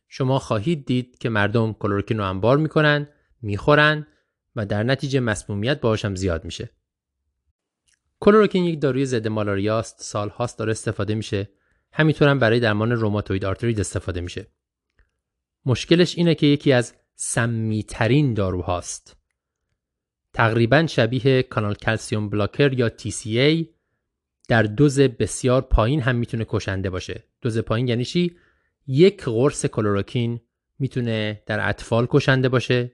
شما 0.08 0.38
خواهید 0.38 0.86
دید 0.86 1.18
که 1.18 1.28
مردم 1.28 1.72
کلوروکین 1.72 2.18
رو 2.18 2.24
انبار 2.24 2.56
می‌کنن 2.58 3.08
می‌خورن 3.42 4.06
و 4.56 4.66
در 4.66 4.82
نتیجه 4.82 5.20
مسمومیت 5.20 5.80
باهاش 5.80 6.04
هم 6.04 6.14
زیاد 6.14 6.44
میشه. 6.44 6.70
کلوروکین 8.20 8.64
یک 8.64 8.80
داروی 8.80 9.06
ضد 9.06 9.28
مالاریاست 9.28 10.02
سالهاست 10.02 10.58
داره 10.58 10.70
استفاده 10.70 11.14
میشه. 11.14 11.48
همینطور 11.92 12.28
هم 12.28 12.38
برای 12.38 12.60
درمان 12.60 12.92
روماتوید 12.92 13.44
آرترید 13.44 13.80
استفاده 13.80 14.20
میشه. 14.20 14.46
مشکلش 15.64 16.18
اینه 16.18 16.34
که 16.34 16.46
یکی 16.46 16.72
از 16.72 16.94
سمیترین 17.14 18.34
داروهاست. 18.34 19.16
تقریبا 20.32 20.86
شبیه 20.86 21.42
کانال 21.42 21.74
کلسیوم 21.74 22.28
بلاکر 22.28 22.72
یا 22.72 22.88
TCA 22.88 23.66
در 24.48 24.62
دوز 24.62 25.00
بسیار 25.00 25.62
پایین 25.62 26.00
هم 26.00 26.16
می‌تونه 26.16 26.46
کشنده 26.48 26.90
باشه. 26.90 27.24
دوز 27.40 27.58
پایین 27.58 27.88
یعنی 27.88 28.04
چی؟ 28.04 28.36
یک 28.86 29.24
قرص 29.24 29.66
کلوروکین 29.66 30.40
می‌تونه 30.78 31.42
در 31.46 31.68
اطفال 31.68 32.06
کشنده 32.10 32.48
باشه 32.48 32.92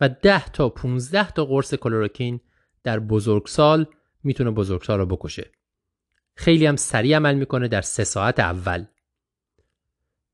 و 0.00 0.08
10 0.08 0.48
تا 0.48 0.68
15 0.68 1.30
تا 1.30 1.44
قرص 1.44 1.74
کلوروکین 1.74 2.40
در 2.82 2.98
بزرگسال 2.98 3.86
می‌تونه 4.22 4.50
بزرگسال 4.50 4.98
رو 4.98 5.06
بکشه. 5.06 5.50
خیلی 6.34 6.66
هم 6.66 6.76
سریع 6.76 7.16
عمل 7.16 7.34
می‌کنه 7.34 7.68
در 7.68 7.80
سه 7.80 8.04
ساعت 8.04 8.40
اول. 8.40 8.84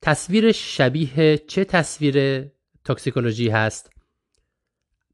تصویر 0.03 0.53
شبیه 0.53 1.39
چه 1.39 1.65
تصویر 1.65 2.47
توکسیکولوژی 2.85 3.49
هست؟ 3.49 3.91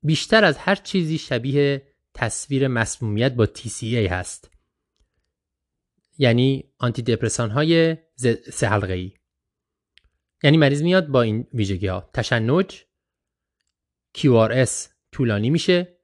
بیشتر 0.02 0.44
از 0.44 0.58
هر 0.58 0.74
چیزی 0.74 1.18
شبیه 1.18 1.82
تصویر 2.14 2.68
مسمومیت 2.68 3.32
با 3.32 3.46
TCA 3.46 4.10
هست. 4.10 4.50
یعنی 6.18 6.72
آنتی 6.78 7.02
دپرسان 7.02 7.50
های 7.50 7.96
سه 8.52 8.68
حلقه 8.68 8.92
ای. 8.92 9.12
یعنی 10.42 10.56
مریض 10.56 10.82
میاد 10.82 11.06
با 11.06 11.22
این 11.22 11.46
ویژگی 11.54 11.86
ها 11.86 12.10
تشنج 12.14 12.84
QRS 14.18 14.70
طولانی 15.12 15.50
میشه 15.50 15.98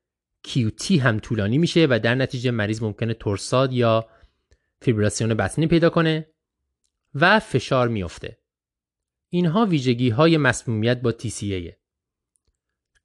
QT 0.48 0.90
هم 0.90 1.18
طولانی 1.18 1.58
میشه 1.58 1.86
و 1.90 2.00
در 2.02 2.14
نتیجه 2.14 2.50
مریض 2.50 2.82
ممکنه 2.82 3.14
ترساد 3.14 3.72
یا 3.72 4.08
فیبراسیون 4.82 5.34
بطنی 5.34 5.66
پیدا 5.66 5.90
کنه 5.90 6.26
و 7.14 7.40
فشار 7.40 7.88
میافته. 7.88 8.38
اینها 9.28 9.66
ویژگی 9.66 10.08
های 10.10 10.36
مسمومیت 10.36 11.00
با 11.00 11.12
TCA 11.12 11.72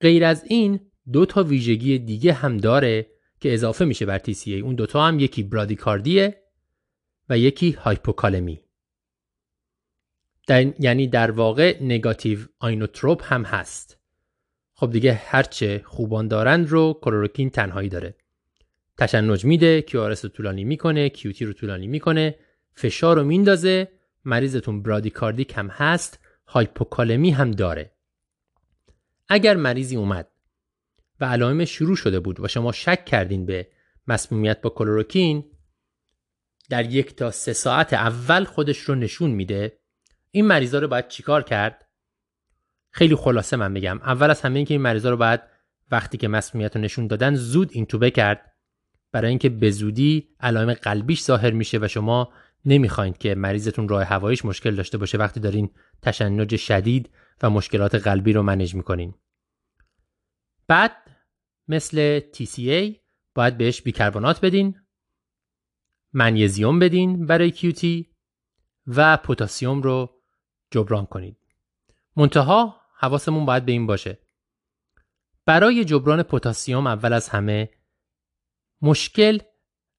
غیر 0.02 0.26
از 0.26 0.44
این 0.48 0.80
دو 1.12 1.26
تا 1.26 1.44
ویژگی 1.44 2.00
دیگه 2.00 2.34
هم 2.34 2.58
داره 2.58 3.12
که 3.40 3.54
اضافه 3.54 3.86
میشه 3.86 4.06
بر 4.06 4.20
TCA 4.20 4.48
اون 4.48 4.76
دوتا 4.76 5.08
هم 5.08 5.20
یکی 5.20 5.44
برادیکاردیه 5.44 6.44
و 7.30 7.38
یکی 7.38 7.72
هایپوکالمی. 7.72 8.62
در 10.48 10.74
یعنی 10.80 11.08
در 11.08 11.32
واقع 11.32 11.84
نگاتیو 11.84 12.40
آینوتروپ 12.60 13.34
هم 13.34 13.44
هست. 13.44 13.98
خب 14.74 14.92
دیگه 14.92 15.14
هرچه 15.14 15.82
خوبان 15.86 16.28
دارند 16.28 16.70
رو 16.70 17.00
کلوروکین 17.02 17.50
تنهایی 17.50 17.90
داره. 17.90 18.16
تشنج 18.98 19.46
میده 19.46 19.82
کیوارس 19.82 20.26
رو 20.26 20.32
طولانی 20.32 20.64
می‌کنه 20.64 21.10
کیوتی 21.10 21.46
رو 21.46 21.54
طولانی 21.54 21.88
می‌کنه 21.88 22.36
فشار 22.74 23.16
رو 23.16 23.24
میندازه 23.24 23.88
مریضتون 24.26 24.82
برادیکاردیک 24.82 25.54
هم 25.58 25.68
هست 25.68 26.20
هایپوکالمی 26.48 27.32
هم 27.32 27.52
داره. 27.52 27.92
اگر 29.30 29.56
مریضی 29.56 29.96
اومد 29.96 30.28
و 31.20 31.26
علائم 31.26 31.66
شروع 31.66 31.96
شده 31.96 32.20
بود 32.20 32.40
و 32.40 32.48
شما 32.48 32.72
شک 32.72 33.06
کردین 33.06 33.46
به 33.46 33.68
مسمومیت 34.08 34.62
با 34.62 34.70
کلوروکین 34.70 35.46
در 36.70 36.86
یک 36.86 37.16
تا 37.16 37.32
سه 37.32 37.54
ساعت 37.54 37.94
اول 37.94 38.44
خودش 38.44 38.80
رو 38.80 38.96
نشون 38.96 39.32
میده 39.32 39.80
این 40.32 40.46
مریضا 40.46 40.80
رو 40.80 40.88
باید 40.88 41.08
چیکار 41.08 41.44
کرد؟ 41.44 41.88
خیلی 42.92 43.16
خلاصه 43.16 43.58
من 43.58 43.72
میگم 43.72 44.00
اول 44.02 44.30
از 44.30 44.42
همه 44.42 44.56
اینکه 44.56 44.74
این 44.74 44.82
مریضا 44.82 45.10
رو 45.10 45.18
باید 45.18 45.42
وقتی 45.92 46.18
که 46.18 46.28
مسمومیت 46.28 46.76
رو 46.76 46.82
نشون 46.82 47.08
دادن 47.08 47.36
زود 47.36 47.70
اینتوبه 47.72 48.12
کرد. 48.12 48.54
برای 49.12 49.30
اینکه 49.30 49.50
به 49.50 49.72
زودی 49.72 50.28
علائم 50.40 50.74
قلبیش 50.74 51.24
ظاهر 51.24 51.52
میشه 51.52 51.80
و 51.82 51.88
شما 51.88 52.34
نمی‌خواید 52.66 53.18
که 53.18 53.36
مریضتون 53.36 53.88
راه 53.88 54.04
هواییش 54.04 54.46
مشکل 54.46 54.76
داشته 54.76 54.98
باشه 54.98 55.18
وقتی 55.18 55.40
دارین 55.40 55.70
تشنج 56.02 56.56
شدید 56.56 57.10
و 57.44 57.50
مشکلات 57.50 57.96
قلبی 57.96 58.34
رو 58.34 58.44
منیج 58.44 58.76
می‌کنین 58.76 59.14
بعد 60.68 60.92
مثل 61.68 62.20
TCA 62.20 62.96
باید 63.36 63.58
بهش 63.58 63.82
بیکربنات 63.82 64.46
بدین 64.46 64.76
منیزیوم 66.14 66.80
بدین 66.80 67.26
برای 67.26 67.52
کیوتی 67.52 68.10
و 68.88 69.18
پتاسیم 69.18 69.82
رو 69.82 70.22
جبران 70.72 71.06
کنید. 71.06 71.38
منتها 72.16 72.82
حواسمون 72.96 73.46
باید 73.46 73.66
به 73.66 73.72
این 73.72 73.88
باشه. 73.88 74.20
برای 75.46 75.86
جبران 75.86 76.24
پتاسیم 76.24 76.88
اول 76.88 77.14
از 77.14 77.30
همه 77.30 77.70
مشکل 78.82 79.40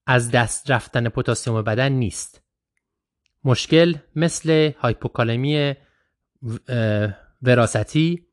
از 0.06 0.30
دست 0.30 0.70
رفتن 0.70 1.08
پتاسیم 1.08 1.62
بدن 1.62 1.92
نیست. 1.92 2.42
مشکل 3.44 3.94
مثل 4.16 4.72
هایپوکالمی 4.78 5.74
وراستی 7.42 8.26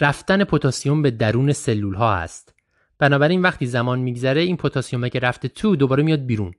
رفتن 0.00 0.44
پتاسیم 0.44 1.02
به 1.02 1.10
درون 1.10 1.52
سلول 1.52 1.94
ها 1.94 2.12
است. 2.14 2.54
بنابراین 2.98 3.42
وقتی 3.42 3.66
زمان 3.66 3.98
میگذره 3.98 4.40
این 4.40 4.56
پتاسیم 4.56 5.08
که 5.08 5.18
رفته 5.18 5.48
تو 5.48 5.76
دوباره 5.76 6.02
میاد 6.02 6.26
بیرون. 6.26 6.54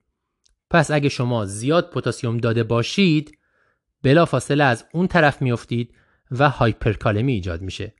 پس 0.69 0.91
اگه 0.91 1.09
شما 1.09 1.45
زیاد 1.45 1.89
پتاسیم 1.89 2.37
داده 2.37 2.63
باشید 2.63 3.37
بلا 4.03 4.25
فاصله 4.25 4.63
از 4.63 4.85
اون 4.93 5.07
طرف 5.07 5.41
میافتید 5.41 5.95
و 6.31 6.49
هایپرکالمی 6.49 7.33
ایجاد 7.33 7.61
میشه. 7.61 7.95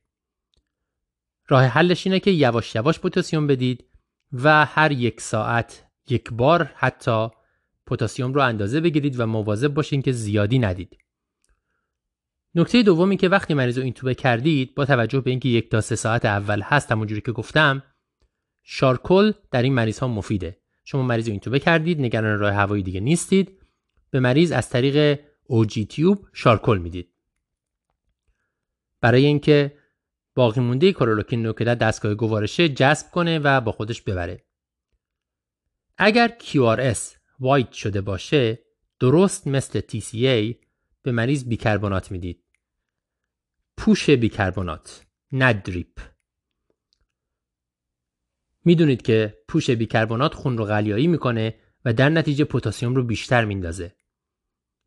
راه 1.48 1.64
حلش 1.64 2.08
اینه 2.08 2.20
که 2.20 2.32
یواش 2.32 2.76
یواش 2.76 3.00
پتاسیم 3.00 3.48
بدید 3.48 3.91
و 4.34 4.66
هر 4.66 4.92
یک 4.92 5.22
ساعت 5.22 5.86
یک 6.10 6.32
بار 6.32 6.72
حتی 6.76 7.28
پتاسیم 7.88 8.34
رو 8.34 8.42
اندازه 8.42 8.82
بگیرید 8.82 9.20
و 9.20 9.26
مواظب 9.26 9.68
باشین 9.68 10.02
که 10.02 10.12
زیادی 10.12 10.60
ندید. 10.60 10.98
نکته 12.56 12.84
دومی 12.84 13.18
که 13.18 13.30
وقتی 13.30 13.54
مریض 13.54 13.78
رو 13.78 13.84
اینتوبه 13.84 14.16
کردید 14.16 14.76
با 14.76 14.86
توجه 14.86 15.22
به 15.22 15.30
اینکه 15.30 15.50
یک 15.50 15.72
تا 15.72 15.82
سه 15.82 15.96
ساعت 15.96 16.26
اول 16.26 16.62
هست 16.62 16.92
همونجوری 16.92 17.22
که 17.22 17.32
گفتم 17.32 17.84
شارکل 18.64 19.32
در 19.52 19.62
این 19.62 19.74
مریض 19.74 20.00
ها 20.00 20.08
مفیده. 20.08 20.58
شما 20.84 21.04
مریض 21.04 21.28
رو 21.28 21.32
اینتوبه 21.32 21.60
کردید 21.60 22.02
نگران 22.02 22.40
راه 22.40 22.54
هوایی 22.54 22.84
دیگه 22.84 23.00
نیستید 23.00 23.58
به 24.12 24.20
مریض 24.20 24.52
از 24.52 24.70
طریق 24.70 25.20
اوجی 25.44 25.86
تیوب 25.86 26.28
شارکل 26.34 26.80
می‌دید 26.84 27.10
برای 29.02 29.26
اینکه 29.26 29.78
باقی 30.36 30.62
مونده 30.62 30.94
که 31.54 31.64
در 31.64 31.76
دستگاه 31.76 32.16
گوارشه 32.16 32.70
جذب 32.70 33.12
کنه 33.12 33.40
و 33.40 33.62
با 33.62 33.72
خودش 33.72 34.02
ببره. 34.02 34.46
اگر 35.98 36.38
QRS 36.40 37.00
وایت 37.40 37.72
شده 37.72 38.02
باشه 38.02 38.60
درست 39.00 39.48
مثل 39.48 39.82
TCA 39.82 40.56
به 41.02 41.12
مریض 41.12 41.46
بیکربنات 41.46 42.12
می‌دید. 42.12 42.44
پوش 43.78 44.10
بیکربنات 44.10 45.06
نه 45.32 45.54
دریپ. 45.54 46.00
می‌دونید 48.66 49.02
که 49.02 49.38
پوش 49.48 49.70
بیکربنات 49.70 50.34
خون 50.34 50.58
رو 50.58 50.66
غلیایی 50.66 51.08
می‌کنه 51.08 51.56
و 51.86 51.94
در 51.94 52.10
نتیجه 52.10 52.46
پتاسیم 52.46 52.96
رو 52.96 53.04
بیشتر 53.04 53.46
میندازه. 53.46 53.96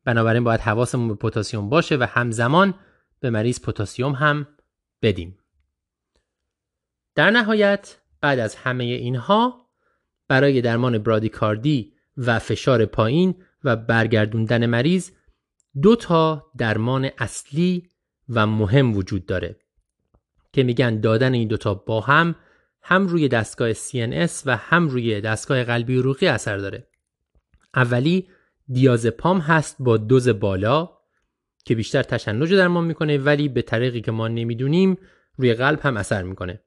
بنابراین 0.05 0.45
باید 0.45 0.61
حواسمون 0.61 1.09
به 1.09 1.15
پتاسیم 1.15 1.69
باشه 1.69 1.97
و 1.97 2.07
همزمان 2.11 2.75
به 3.21 3.31
مریض 3.31 3.61
پتاسیم 3.61 4.13
هم 4.13 4.49
بدیم. 5.05 5.39
در 7.15 7.31
نهایت 7.31 7.99
بعد 8.21 8.39
از 8.39 8.55
همه 8.55 8.85
اینها 8.85 9.71
برای 10.29 10.61
درمان 10.61 10.99
برادیکاردی 10.99 11.93
و 12.17 12.39
فشار 12.39 12.85
پایین 12.85 13.35
و 13.65 13.77
برگردوندن 13.77 14.67
مریض 14.67 15.11
دو 15.83 15.97
تا 15.97 16.47
درمان 16.59 17.11
اصلی 17.19 17.89
و 18.29 18.47
مهم 18.47 18.97
وجود 18.97 19.27
داره 19.27 19.57
که 20.53 20.63
میگن 20.63 21.01
دادن 21.01 21.35
این 21.35 21.49
دوتا 21.49 21.75
با 21.75 22.01
هم 22.01 22.35
هم 22.83 23.07
روی 23.07 23.29
دستگاه 23.29 23.73
CNS 23.73 24.33
و 24.47 24.57
هم 24.57 24.89
روی 24.89 25.21
دستگاه 25.21 25.65
قلبی 25.65 25.99
عروقی 25.99 26.27
اثر 26.27 26.57
داره. 26.57 26.87
اولی 27.75 28.29
دیازپام 28.69 29.39
هست 29.39 29.77
با 29.79 29.97
دوز 29.97 30.29
بالا. 30.29 30.91
که 31.65 31.75
بیشتر 31.75 32.03
تشنج 32.03 32.51
رو 32.51 32.57
درمان 32.57 32.85
می‌کنه 32.85 33.19
ولی 33.19 33.49
به 33.49 33.63
طریقی 33.63 34.01
که 34.01 34.13
ما 34.13 34.29
نمی‌دونیم 34.29 34.99
روی 35.37 35.55
قلب 35.55 35.81
هم 35.81 35.97
اثر 35.97 36.23
می‌کنه. 36.23 36.61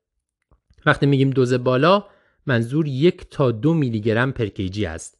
وقتی 0.85 1.05
میگیم 1.05 1.29
دوز 1.29 1.53
بالا 1.53 2.05
منظور 2.45 2.87
یک 2.87 3.29
تا 3.29 3.51
دو 3.51 3.73
میلی 3.73 4.01
گرم 4.01 4.31
پر 4.31 4.45
کیجی 4.45 4.85
است. 4.85 5.17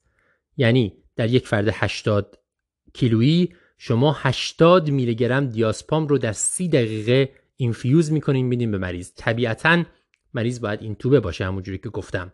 یعنی 0.58 0.94
در 1.16 1.30
یک 1.30 1.48
فرد 1.48 1.68
80 1.72 2.38
کیلویی 2.94 3.56
شما 3.78 4.16
80 4.20 4.90
میلی 4.90 5.16
گرم 5.16 5.46
دیاسپام 5.46 6.08
رو 6.08 6.18
در 6.18 6.32
30 6.32 6.70
دقیقه 6.70 7.30
اینفیوز 7.56 8.12
می‌کنین 8.12 8.46
میدین 8.46 8.72
به 8.72 8.78
مریض. 8.78 9.12
طبیعتا 9.16 9.84
مریض 10.34 10.60
باید 10.60 10.82
این 10.82 10.96
توبه 10.96 11.20
باشه 11.20 11.46
همونجوری 11.46 11.78
که 11.78 11.90
گفتم. 11.90 12.34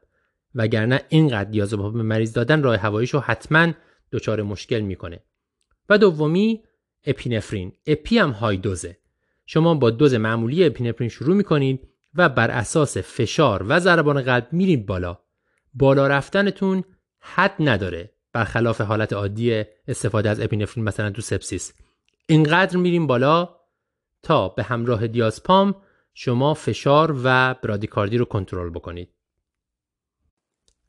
وگرنه 0.56 1.02
اینقدر 1.10 1.50
دیازپام 1.50 1.94
به 1.94 2.04
مریض 2.04 2.34
دادن 2.34 2.64
راه 2.64 2.78
هواییش 2.78 3.14
رو 3.14 3.20
حتما 3.20 3.74
دچار 4.12 4.42
مشکل 4.42 4.80
می‌کنه. 4.80 5.20
و 5.90 5.98
دومی 5.98 6.64
اپینفرین. 7.06 7.74
اپی 7.88 8.18
هم 8.18 8.32
های 8.32 8.58
دوزه. 8.58 8.98
شما 9.46 9.74
با 9.74 9.90
دوز 9.90 10.14
معمولی 10.14 10.66
اپینفرین 10.66 11.10
شروع 11.10 11.36
می‌کنید 11.36 11.88
و 12.16 12.30
بر 12.30 12.52
اساس 12.52 12.98
فشار 12.98 13.66
و 13.68 13.80
ضربان 13.80 14.22
قلب 14.22 14.48
میرید 14.52 14.86
بالا. 14.86 15.20
بالا 15.74 16.08
رفتنتون 16.08 16.84
حد 17.20 17.56
نداره. 17.60 18.10
برخلاف 18.34 18.82
حالت 18.82 19.14
عادی 19.14 19.64
استفاده 19.88 20.30
از 20.30 20.40
اپینفرین 20.40 20.86
مثلا 20.86 21.12
تو 21.12 21.22
سپسیس. 21.22 21.74
اینقدر 22.28 22.78
میریم 22.78 23.08
بالا 23.08 23.56
تا 24.24 24.50
به 24.50 24.64
همراه 24.64 25.08
دیازپام 25.08 25.76
شما 26.14 26.54
فشار 26.54 27.22
و 27.24 27.54
برادیکاردی 27.54 28.18
رو 28.18 28.26
کنترل 28.26 28.70
بکنید. 28.70 29.10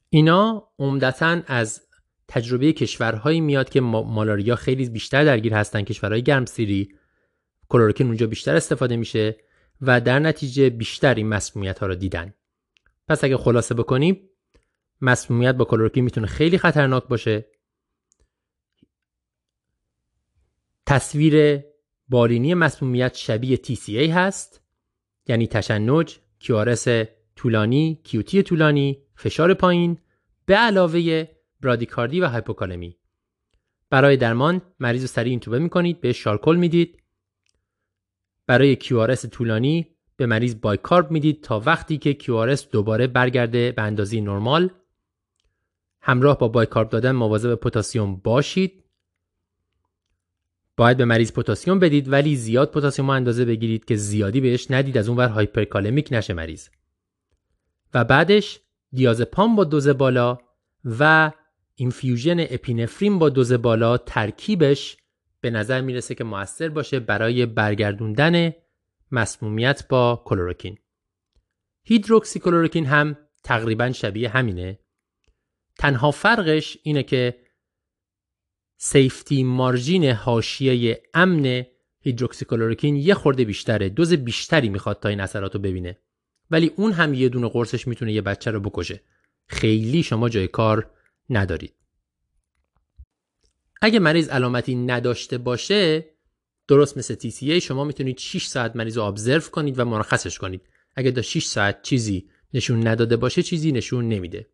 اینا 0.08 0.68
عمدتا 0.78 1.40
از 1.46 1.82
تجربه 2.28 2.72
کشورهایی 2.72 3.40
میاد 3.40 3.68
که 3.68 3.80
مالاریا 3.80 4.56
خیلی 4.56 4.88
بیشتر 4.88 5.24
درگیر 5.24 5.54
هستن 5.54 5.82
کشورهای 5.82 6.22
گرمسیری. 6.22 6.94
کلورکین 7.68 8.06
اونجا 8.06 8.26
بیشتر 8.26 8.56
استفاده 8.56 8.96
میشه 8.96 9.36
و 9.80 10.00
در 10.00 10.18
نتیجه 10.18 10.70
بیشتر 10.70 11.14
این 11.14 11.28
مسمومیت 11.28 11.78
ها 11.78 11.86
رو 11.86 11.94
دیدن. 11.94 12.34
پس 13.08 13.24
اگه 13.24 13.36
خلاصه 13.36 13.74
بکنیم 13.74 14.30
مسمومیت 15.00 15.54
با 15.54 15.64
کلورکین 15.64 16.04
می‌تونه 16.04 16.26
خیلی 16.26 16.58
خطرناک 16.58 17.08
باشه. 17.08 17.44
تصویر 20.86 21.64
بالینی 22.08 22.54
مسمومیت 22.54 23.14
شبیه 23.14 23.56
TCA 23.56 24.10
هست 24.10 24.60
یعنی 25.26 25.46
تشنج 25.46 26.18
کیارس 26.38 26.88
طولانی 27.36 28.00
QT 28.04 28.42
طولانی 28.42 29.02
فشار 29.16 29.54
پایین 29.54 29.98
به 30.46 30.54
علاوه 30.54 31.28
برادیکاردی 31.64 32.20
و 32.20 32.28
هایپوکالمی. 32.28 32.96
برای 33.90 34.16
درمان 34.16 34.62
مریض 34.80 35.00
رو 35.00 35.06
سریع 35.06 35.30
اینتوبه 35.30 35.58
می‌کنید 35.58 36.00
به 36.00 36.12
charcoal 36.12 36.56
می‌دید. 36.56 37.02
برای 38.46 38.76
QRS 38.76 39.28
طولانی 39.28 39.86
به 40.16 40.26
مریض 40.26 40.60
bicarb 40.60 41.10
می‌دید 41.10 41.42
تا 41.42 41.60
وقتی 41.60 41.98
که 41.98 42.16
QRS 42.22 42.60
دوباره 42.70 43.06
برگرده 43.06 43.72
به 43.72 43.82
اندازه 43.82 44.20
نرمال. 44.20 44.70
همراه 46.00 46.38
با 46.38 46.48
bicarb 46.48 46.88
دادن 46.88 47.12
مواظب 47.12 47.54
پتاسیم 47.54 48.16
باشید. 48.16 48.84
باید 50.76 50.96
به 50.96 51.04
مریض 51.04 51.32
پتاسیم 51.32 51.78
بدید 51.78 52.12
ولی 52.12 52.36
زیاد 52.36 52.70
پتاسیم 52.70 53.10
اندازه 53.10 53.44
بگیرید 53.44 53.84
که 53.84 53.96
زیادی 53.96 54.40
بهش 54.40 54.70
ندید 54.70 54.98
از 54.98 55.08
اون 55.08 55.18
ور 55.18 55.28
hyperkalemic 55.28 56.08
نشه 56.10 56.34
مریض. 56.34 56.68
و 57.94 58.04
بعدش 58.04 58.60
دیازپام 58.92 59.56
با 59.56 59.64
دوز 59.64 59.88
بالا 59.88 60.38
و 60.84 61.32
infusion 61.74 62.40
اپینفرین 62.40 63.18
با 63.18 63.28
دوز 63.28 63.52
بالا 63.52 63.98
ترکیبش 63.98 64.96
به 65.40 65.50
نظر 65.50 65.80
می‌رسه 65.80 66.14
که 66.14 66.24
موثر 66.24 66.68
باشه 66.68 67.00
برای 67.00 67.46
برگردوندن 67.46 68.52
مسمومیت 69.10 69.88
با 69.88 70.22
کلوروکین. 70.24 70.78
هیدروکسی 71.84 72.38
کلوروکین 72.38 72.86
هم 72.86 73.16
تقریبا 73.42 73.92
شبیه 73.92 74.28
همینه. 74.28 74.78
تنها 75.78 76.10
فرقش 76.10 76.78
اینه 76.82 77.02
که 77.02 77.34
safety 78.76 79.42
margin 79.42 80.04
حاشیه 80.04 81.02
امن 81.14 81.64
کلوروکین 82.48 82.96
یه 82.96 83.14
خورده 83.14 83.44
بیشتره 83.44 83.88
دوز 83.88 84.12
بیشتری 84.12 84.68
می‌خواد 84.68 85.00
تا 85.00 85.08
این 85.08 85.20
اثرات 85.20 85.54
رو 85.54 85.60
ببینه 85.60 85.98
ولی 86.50 86.70
اون 86.76 86.92
هم 86.92 87.14
یه 87.14 87.28
دونه 87.28 87.48
قرصش 87.48 87.88
می‌تونه 87.88 88.12
یه 88.12 88.22
بچه 88.22 88.50
رو 88.50 88.60
بکشه 88.60 89.00
خیلی 89.46 90.02
شما 90.02 90.28
جای 90.28 90.48
کار 90.48 90.93
ندارید. 91.30 91.74
اگه 93.82 93.98
مریض 93.98 94.28
علامتی 94.28 94.74
نداشته 94.74 95.38
باشه 95.38 96.04
درست 96.68 96.98
مثل 96.98 97.14
TCA 97.14 97.62
شما 97.62 97.84
می‌تونید 97.84 98.18
6 98.18 98.46
ساعت 98.46 98.76
مریض 98.76 98.96
رو 98.96 99.02
ابزرو 99.02 99.40
کنید 99.40 99.78
و 99.78 99.84
مرخصش 99.84 100.38
کنید. 100.38 100.62
اگه 100.94 101.12
تا 101.12 101.22
6 101.22 101.44
ساعت 101.44 101.82
چیزی 101.82 102.30
نشون 102.54 102.86
نداده 102.86 103.16
باشه 103.16 103.42
چیزی 103.42 103.72
نشون 103.72 104.08
نمیده. 104.08 104.48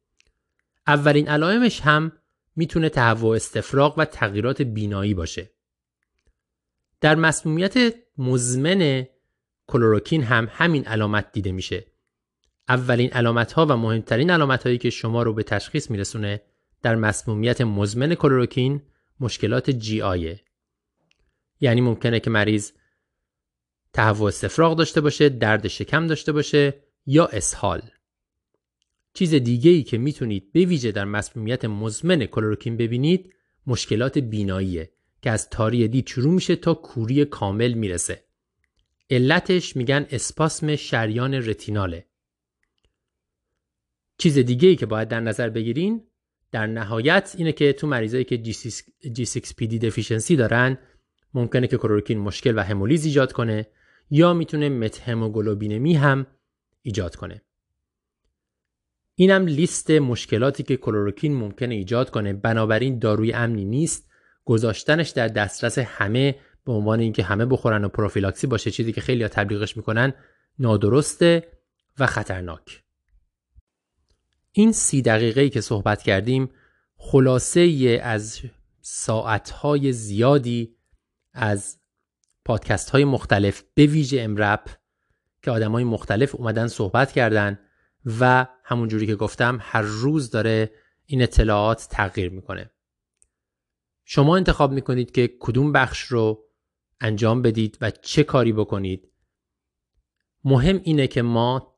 اولین 0.87 1.28
علائمش 1.28 1.80
هم 1.80 2.12
می‌تونه 2.56 2.88
تهوع 2.88 3.37
استفراغ 3.37 3.98
و 3.98 4.04
تغییرات 4.04 4.62
بینایی 4.62 5.14
باشه. 5.14 5.50
در 7.00 7.14
مسمومیت 7.14 7.94
مزمن 8.18 9.06
کلوروکین 9.66 10.22
هم 10.22 10.48
همین 10.50 10.85
علامت 10.87 11.33
دیده 11.33 11.52
میشه. 11.52 11.87
اولین 12.68 13.11
علامت 13.11 13.52
ها 13.52 13.66
و 13.66 13.76
مهمترین 13.76 14.30
علامت 14.30 14.62
هایی 14.62 14.78
که 14.78 14.90
شما 14.90 15.22
رو 15.22 15.35
به 15.35 15.42
تشخیص 15.42 15.90
میرسونه 15.90 16.42
در 16.82 16.96
مسمومیت 16.96 17.60
مزمن 17.60 18.14
کلوروکین 18.14 18.82
مشکلات 19.20 19.70
جی 19.70 20.02
آیه 20.02 20.40
یعنی 21.60 21.80
ممکنه 21.80 22.20
که 22.20 22.30
مریض 22.30 22.72
تهوع 23.92 24.28
استفراغ 24.28 24.76
داشته 24.76 25.00
باشه 25.00 25.28
درد 25.28 25.68
شکم 25.68 26.06
داشته 26.06 26.32
باشه 26.32 26.74
یا 27.06 27.26
اسهال. 27.26 27.82
چیز 29.14 29.34
دیگه 29.34 29.70
ای 29.70 29.82
که 29.82 29.98
می‌تونید 29.98 30.52
به 30.52 30.64
ویژه 30.64 30.92
در 30.92 31.04
مسمومیت 31.04 31.64
مزمن 31.64 32.26
کلوروکین 32.26 32.76
ببینید 32.76 33.34
مشکلات 33.66 34.18
بیناییه 34.18 34.92
که 35.22 35.30
از 35.30 35.50
تاری 35.50 35.88
دید 35.88 36.06
شروع 36.06 36.34
میشه 36.34 36.56
تا 36.56 36.74
کوری 36.74 37.24
کامل 37.24 37.72
می‌رسه. 37.72 38.24
علتش 39.10 39.76
میگن 39.76 40.06
اسپاسم 40.10 40.76
شریان 40.76 41.34
رتیناله. 41.34 42.06
چیز 44.18 44.38
دیگه 44.38 44.68
ای 44.68 44.76
که 44.76 44.86
باید 44.86 45.08
در 45.08 45.20
نظر 45.20 45.48
بگیرین 45.48 46.02
در 46.52 46.66
نهایت 46.66 47.34
اینه 47.38 47.52
که 47.52 47.72
تو 47.72 47.86
مریضایی 47.86 48.24
که 48.24 48.42
G6PD 49.04 49.74
دفیشنسی 49.84 50.36
دارن 50.36 50.78
ممکنه 51.34 51.66
که 51.66 51.76
کلوروکین 51.76 52.18
مشکل 52.18 52.58
و 52.58 52.60
همولیز 52.60 53.04
ایجاد 53.04 53.32
کنه 53.32 53.66
یا 54.10 54.34
می‌تونه 54.34 54.68
متهموگلوبینمی 54.68 55.94
هم 55.94 56.26
ایجاد 56.82 57.16
کنه. 57.16 57.42
اینم 59.14 59.46
لیست 59.46 59.90
مشکلاتی 59.90 60.62
که 60.62 60.76
کلوروکین 60.76 61.36
ممکنه 61.36 61.74
ایجاد 61.74 62.10
کنه. 62.10 62.32
بنابراین 62.32 62.98
داروی 62.98 63.33
امنی 63.33 63.64
نیست. 63.64 64.10
گذاشتنش 64.44 65.10
در 65.10 65.29
دسترس 65.29 65.79
همه 65.79 66.35
به 66.64 66.72
عنوان 66.72 67.00
اینکه 67.00 67.22
همه 67.22 67.46
بخورن 67.46 67.85
و 67.85 67.88
پروفیلاکسی 67.88 68.46
باشه 68.46 68.70
چیزی 68.70 68.92
که 68.92 69.00
خیلی 69.00 69.29
تبلیغش 69.29 69.77
می‌کنن 69.77 70.12
نادرسته 70.58 71.48
و 71.98 72.06
خطرناک. 72.06 72.83
این 74.53 74.73
سی 74.73 75.03
دقیقه 75.03 75.48
که 75.48 75.61
صحبت 75.61 76.03
کردیم 76.03 76.51
خلاصه 76.96 78.01
از 78.03 78.40
ساعتهای 78.81 79.92
زیادی 79.92 80.77
از 81.33 81.81
پادکست 82.44 82.90
های 82.90 83.05
مختلف 83.05 83.63
به 83.75 83.87
ویژه 83.87 84.21
امرپ 84.21 84.69
که 85.42 85.51
آدم 85.51 85.73
های 85.73 85.85
مختلف 85.85 86.35
اومدن 86.35 86.67
صحبت 86.67 87.13
کردن 87.13 87.59
و 88.21 88.46
همون 88.65 88.88
جوری 88.88 89.07
که 89.07 89.17
گفتم 89.17 89.59
هر 89.61 89.83
روز 89.83 90.31
داره 90.31 90.71
این 91.07 91.23
اطلاعات 91.23 91.88
تغییر 91.90 92.31
می‌کنه. 92.31 92.71
شما 94.05 94.37
انتخاب 94.37 94.73
می‌کنید 94.73 95.11
که 95.11 95.37
کدوم 95.40 95.73
بخش 95.73 96.01
رو 96.03 96.44
انجام 97.01 97.42
بدید 97.42 97.79
و 97.81 97.90
چه 97.90 98.25
کاری 98.25 98.53
بکنید. 98.53 99.13
مهم 100.44 100.81
اینه 100.85 101.07
که 101.07 101.23
ما 101.23 101.69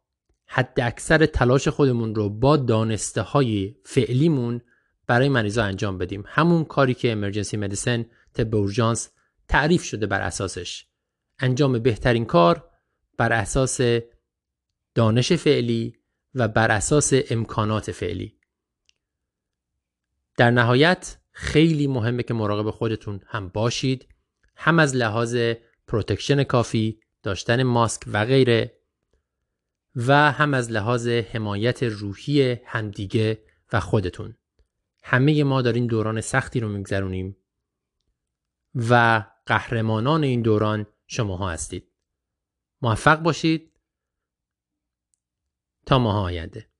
حد 0.54 0.80
اکثر 0.80 1.26
تلاش 1.26 1.68
خودمون 1.68 2.14
رو 2.14 2.28
با 2.28 2.56
دانسته 2.56 3.22
های 3.22 3.76
فعلیمون 3.84 4.60
برای 5.06 5.28
مریضا 5.28 5.64
انجام 5.64 5.98
بدیم. 5.98 6.24
همون 6.26 6.64
کاری 6.64 6.94
که 6.94 7.12
امرجنسی 7.12 7.56
مدیسن 7.56 8.06
طب 8.34 8.54
اورژانس 8.54 9.10
تعریف 9.48 9.82
شده 9.84 10.06
بر 10.06 10.20
اساسش. 10.20 10.86
انجام 11.38 11.78
بهترین 11.78 12.24
کار 12.24 12.70
بر 13.18 13.32
اساس 13.32 13.80
دانش 14.94 15.32
فعلی 15.32 15.96
و 16.34 16.48
بر 16.48 16.70
اساس 16.70 17.12
امکانات 17.30 17.90
فعلی. 17.90 18.38
در 20.36 20.50
نهایت 20.50 21.18
خیلی 21.30 21.86
مهمه 21.86 22.22
که 22.22 22.34
مراقب 22.34 22.70
خودتون 22.70 23.20
هم 23.26 23.48
باشید 23.48 24.08
هم 24.56 24.78
از 24.78 24.96
لحاظ 24.96 25.36
protection 25.86 26.44
کافی 26.44 27.00
داشتن 27.22 27.62
ماسک 27.62 28.02
و 28.12 28.24
غیره 28.24 28.81
و 29.96 30.32
هم 30.32 30.54
از 30.54 30.70
لحاظ 30.70 31.08
حمایت 31.08 31.82
روحی 31.82 32.56
همدیگه 32.64 33.44
و 33.72 33.80
خودتون. 33.80 34.36
همه 35.02 35.44
ما 35.44 35.62
داریم 35.62 35.86
دوران 35.86 36.20
سختی 36.20 36.60
رو 36.60 36.68
میگذرونیم 36.68 37.36
و 38.74 39.24
قهرمانان 39.46 40.24
این 40.24 40.42
دوران 40.42 40.86
شماها 41.06 41.50
هستید. 41.50 41.88
موفق 42.82 43.22
باشید 43.22 43.72
تا 45.86 45.98
ماه 45.98 46.16
آینده. 46.16 46.71